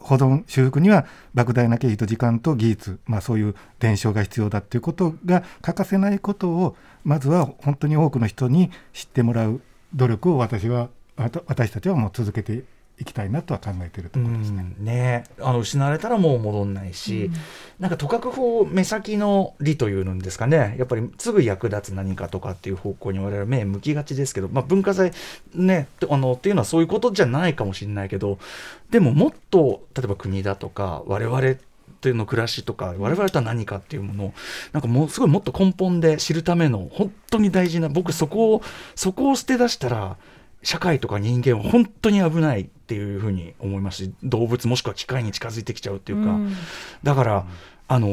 [0.00, 9.60] 保存修復には莫大な経費と時間と技術、まあ、そういう伝承が必要だということが欠かせないことをまずは本当に多くの人に知ってもらう
[9.94, 12.64] 努力を私はわた私たちはもう続けて
[12.98, 14.74] いきたいなとは考えているところですね。
[14.78, 15.24] うんね。
[15.40, 17.28] あの失われたらもう戻んないし、
[17.80, 20.76] なんかとかく法目先の理というのですかね。
[20.78, 25.10] やっぱりすぐ役立つ何かとかっていう方向に我々目向きがちですけど、まあ、文化財
[25.54, 28.38] ねあのっていうのはそういうことじゃないかもしれないけど
[28.90, 31.73] でももっと例えば国だとか我々って
[32.08, 34.34] いうの暮らしとか我々とは何かっていうものを
[34.72, 38.62] なんかもうすごいもっと根本で知るための本当に大事な僕そこを
[38.94, 40.16] そこを捨て出したら
[40.62, 46.54] 社会とか人間は本当に危ないっていうふうに思いますし動物もしくは機械に近づいてきちゃうっていうか、うん。
[47.02, 47.46] だから、
[47.86, 48.08] あの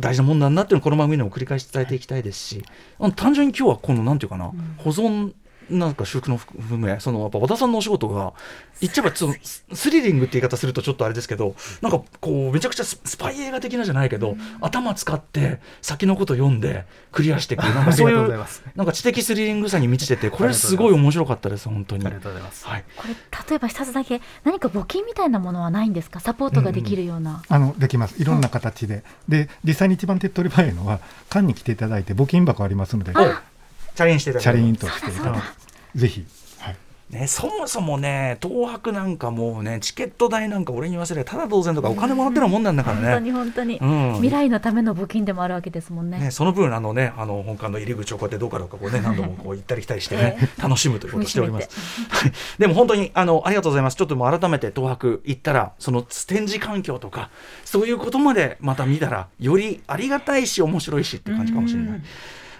[0.00, 2.64] 大事なもんなんだっていうのをこの番組でも繰り返し伝えていきたいですし、
[2.98, 5.32] あの単純に今日はこのなんていうかな、保存
[5.70, 8.34] なんか修復の含めそのやっぱ和田さんのお仕事が
[8.80, 18.62] 言っちゃえばちょっとススリリングって言い方するとちょっとあれですけどなんかこうめちゃくちゃススパイ映画的なじゃないけど、頭使って先のこと読んでクリアしていくなんかそういありがとうござういます。
[18.74, 22.06] なんか知的スリリングさに満ちててこれすごい面白かったです本当に。
[22.06, 22.66] ありがとうございます。
[22.66, 22.84] はい。
[22.96, 23.14] これ
[23.48, 26.20] 例えば一つだけ何か募金みたいなものはないんですか？
[26.20, 28.20] サポートができるような、あのできます。
[28.20, 33.55] いろんな形で、で実際に一番手っ取り早いのは館に来ていただいて募金箱ありますのでお
[33.96, 36.24] チャレンジしていただチャければレンジとしてぜひ、
[36.58, 36.76] はい、
[37.08, 43.20] ね、そもそもね、東博なんかもうね、チケット代なんか俺に言わせればただ同然とかお金もらってるもんなんだから本当ね。
[43.20, 44.14] に本当に、うん。
[44.16, 46.18] 未来のための募金でもあるわけですもんね。
[46.18, 51.70] ね、その分あのねあの本館の入り口をこうやってどうかどうかこうね何度もこう行ったり来たりしてね、楽しむということをしております。
[52.10, 52.32] はい。
[52.58, 53.96] でも本当にあのありがとうございます。
[53.96, 57.30] ちょっともう改めて東博行ったらその展示環境とか
[57.64, 62.02] そういうことまでまた見たらよりありがたいし面白いしっていう感じかもしれない。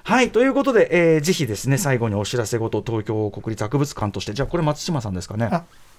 [0.07, 4.35] はいということで、えーぜひですね最後にお知らせごと東京国立博物館として。
[4.35, 5.49] じゃあこれ松島さんですかね。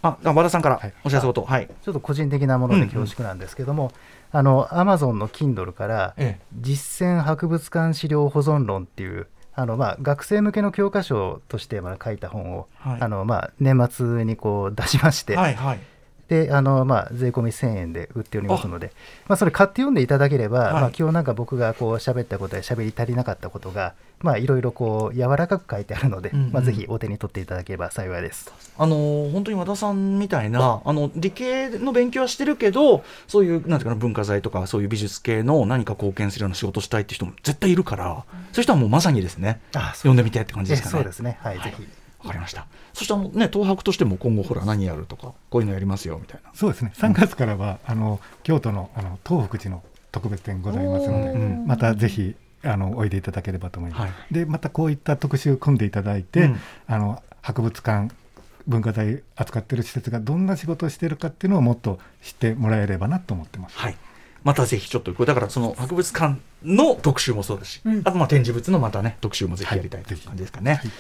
[0.02, 0.18] あ。
[0.24, 0.94] 和田さんからはい。
[1.04, 1.44] お知らせごと。
[1.44, 1.68] はい。
[1.68, 3.92] ちょっと個人的なもので恐縮なんですけども、
[4.32, 6.46] あのアマゾンの Kindle からええ。
[6.58, 13.02] 実践博物館資料保存論っていうあのまあ学生向けの教科書としてまあ書いた本を、はい。
[13.02, 15.80] あのまあ年末にこう出しまして、はいはい。
[16.30, 18.92] であのまあ税込み1000円で売っておりますので、
[19.28, 28.52] まあそれ買って読んでいただければ、はいまあ今日なんか僕がこう喋ったことや喋り足りなかったことがまあいろいろこう柔らかく書いてあるので、うんうんまあぜひお手に取っていただければ幸いです。
[28.78, 40.92] あのー本当に和田さんみたいなあの理系の勉強はしてるけどそういうなんていうかな文化財とかそういう美術系の何か貢献するような仕事したいっていう人も絶対いるからそういう人はもうまさにですねあ読んでみてって感じですかね。
[40.92, 41.38] えそうですね。
[41.42, 41.88] はい、ぜひ。
[42.20, 42.66] わかりました。
[42.98, 46.50] そしてあのね東博としても今後ほら何やるとかこういうのやりますよみたいな。
[46.56, 46.92] そうですね。
[46.96, 51.66] 3月からはあの京都のあの東福寺の特別展ございますので、おー。
[51.68, 54.02] またぜひあのおいでいただければと思います。
[54.02, 54.12] はい。
[54.32, 56.60] でまたこういった特集組んでいただいて、うん。
[56.88, 58.12] あの博物館
[58.68, 63.78] 文化財扱ってる施設がどんな仕事をしているかっていうのをもっと知ってもらえればなと思ってます。
[63.78, 63.98] はい。
[64.44, 68.02] またぜひちょっとこれだからその博物館の特集もそうだし、うん。
[68.04, 70.74] あとまあ展示物のまたね特集もぜひやりたいというはい感じですかね。
[70.76, 70.92] はい、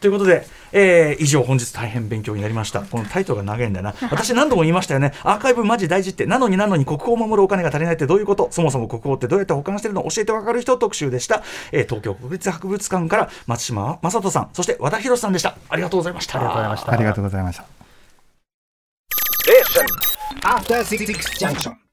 [0.00, 2.80] ということで、えー以上本日大変勉強になりました。
[2.82, 3.94] このタイトルが長いんだよな。
[4.10, 5.12] 私何度も言いましたよね。
[5.22, 8.48] アーカイブマジ大事って、なのになのに国宝を守るお金が足りないってどういうこと？
[8.50, 10.02] そもそも国宝ってどうやって保管してるの？
[10.02, 11.42] 教えてわかる人特集でした。
[11.70, 15.56] えー東京国立博物館から松島正人さん、そして和田博さんでした。
[15.68, 16.38] ありがとうございました。
[16.38, 16.92] ありがとうございました。
[16.92, 17.64] ありがとうございました。
[20.42, 21.06] After Six
[21.38, 21.83] Junction.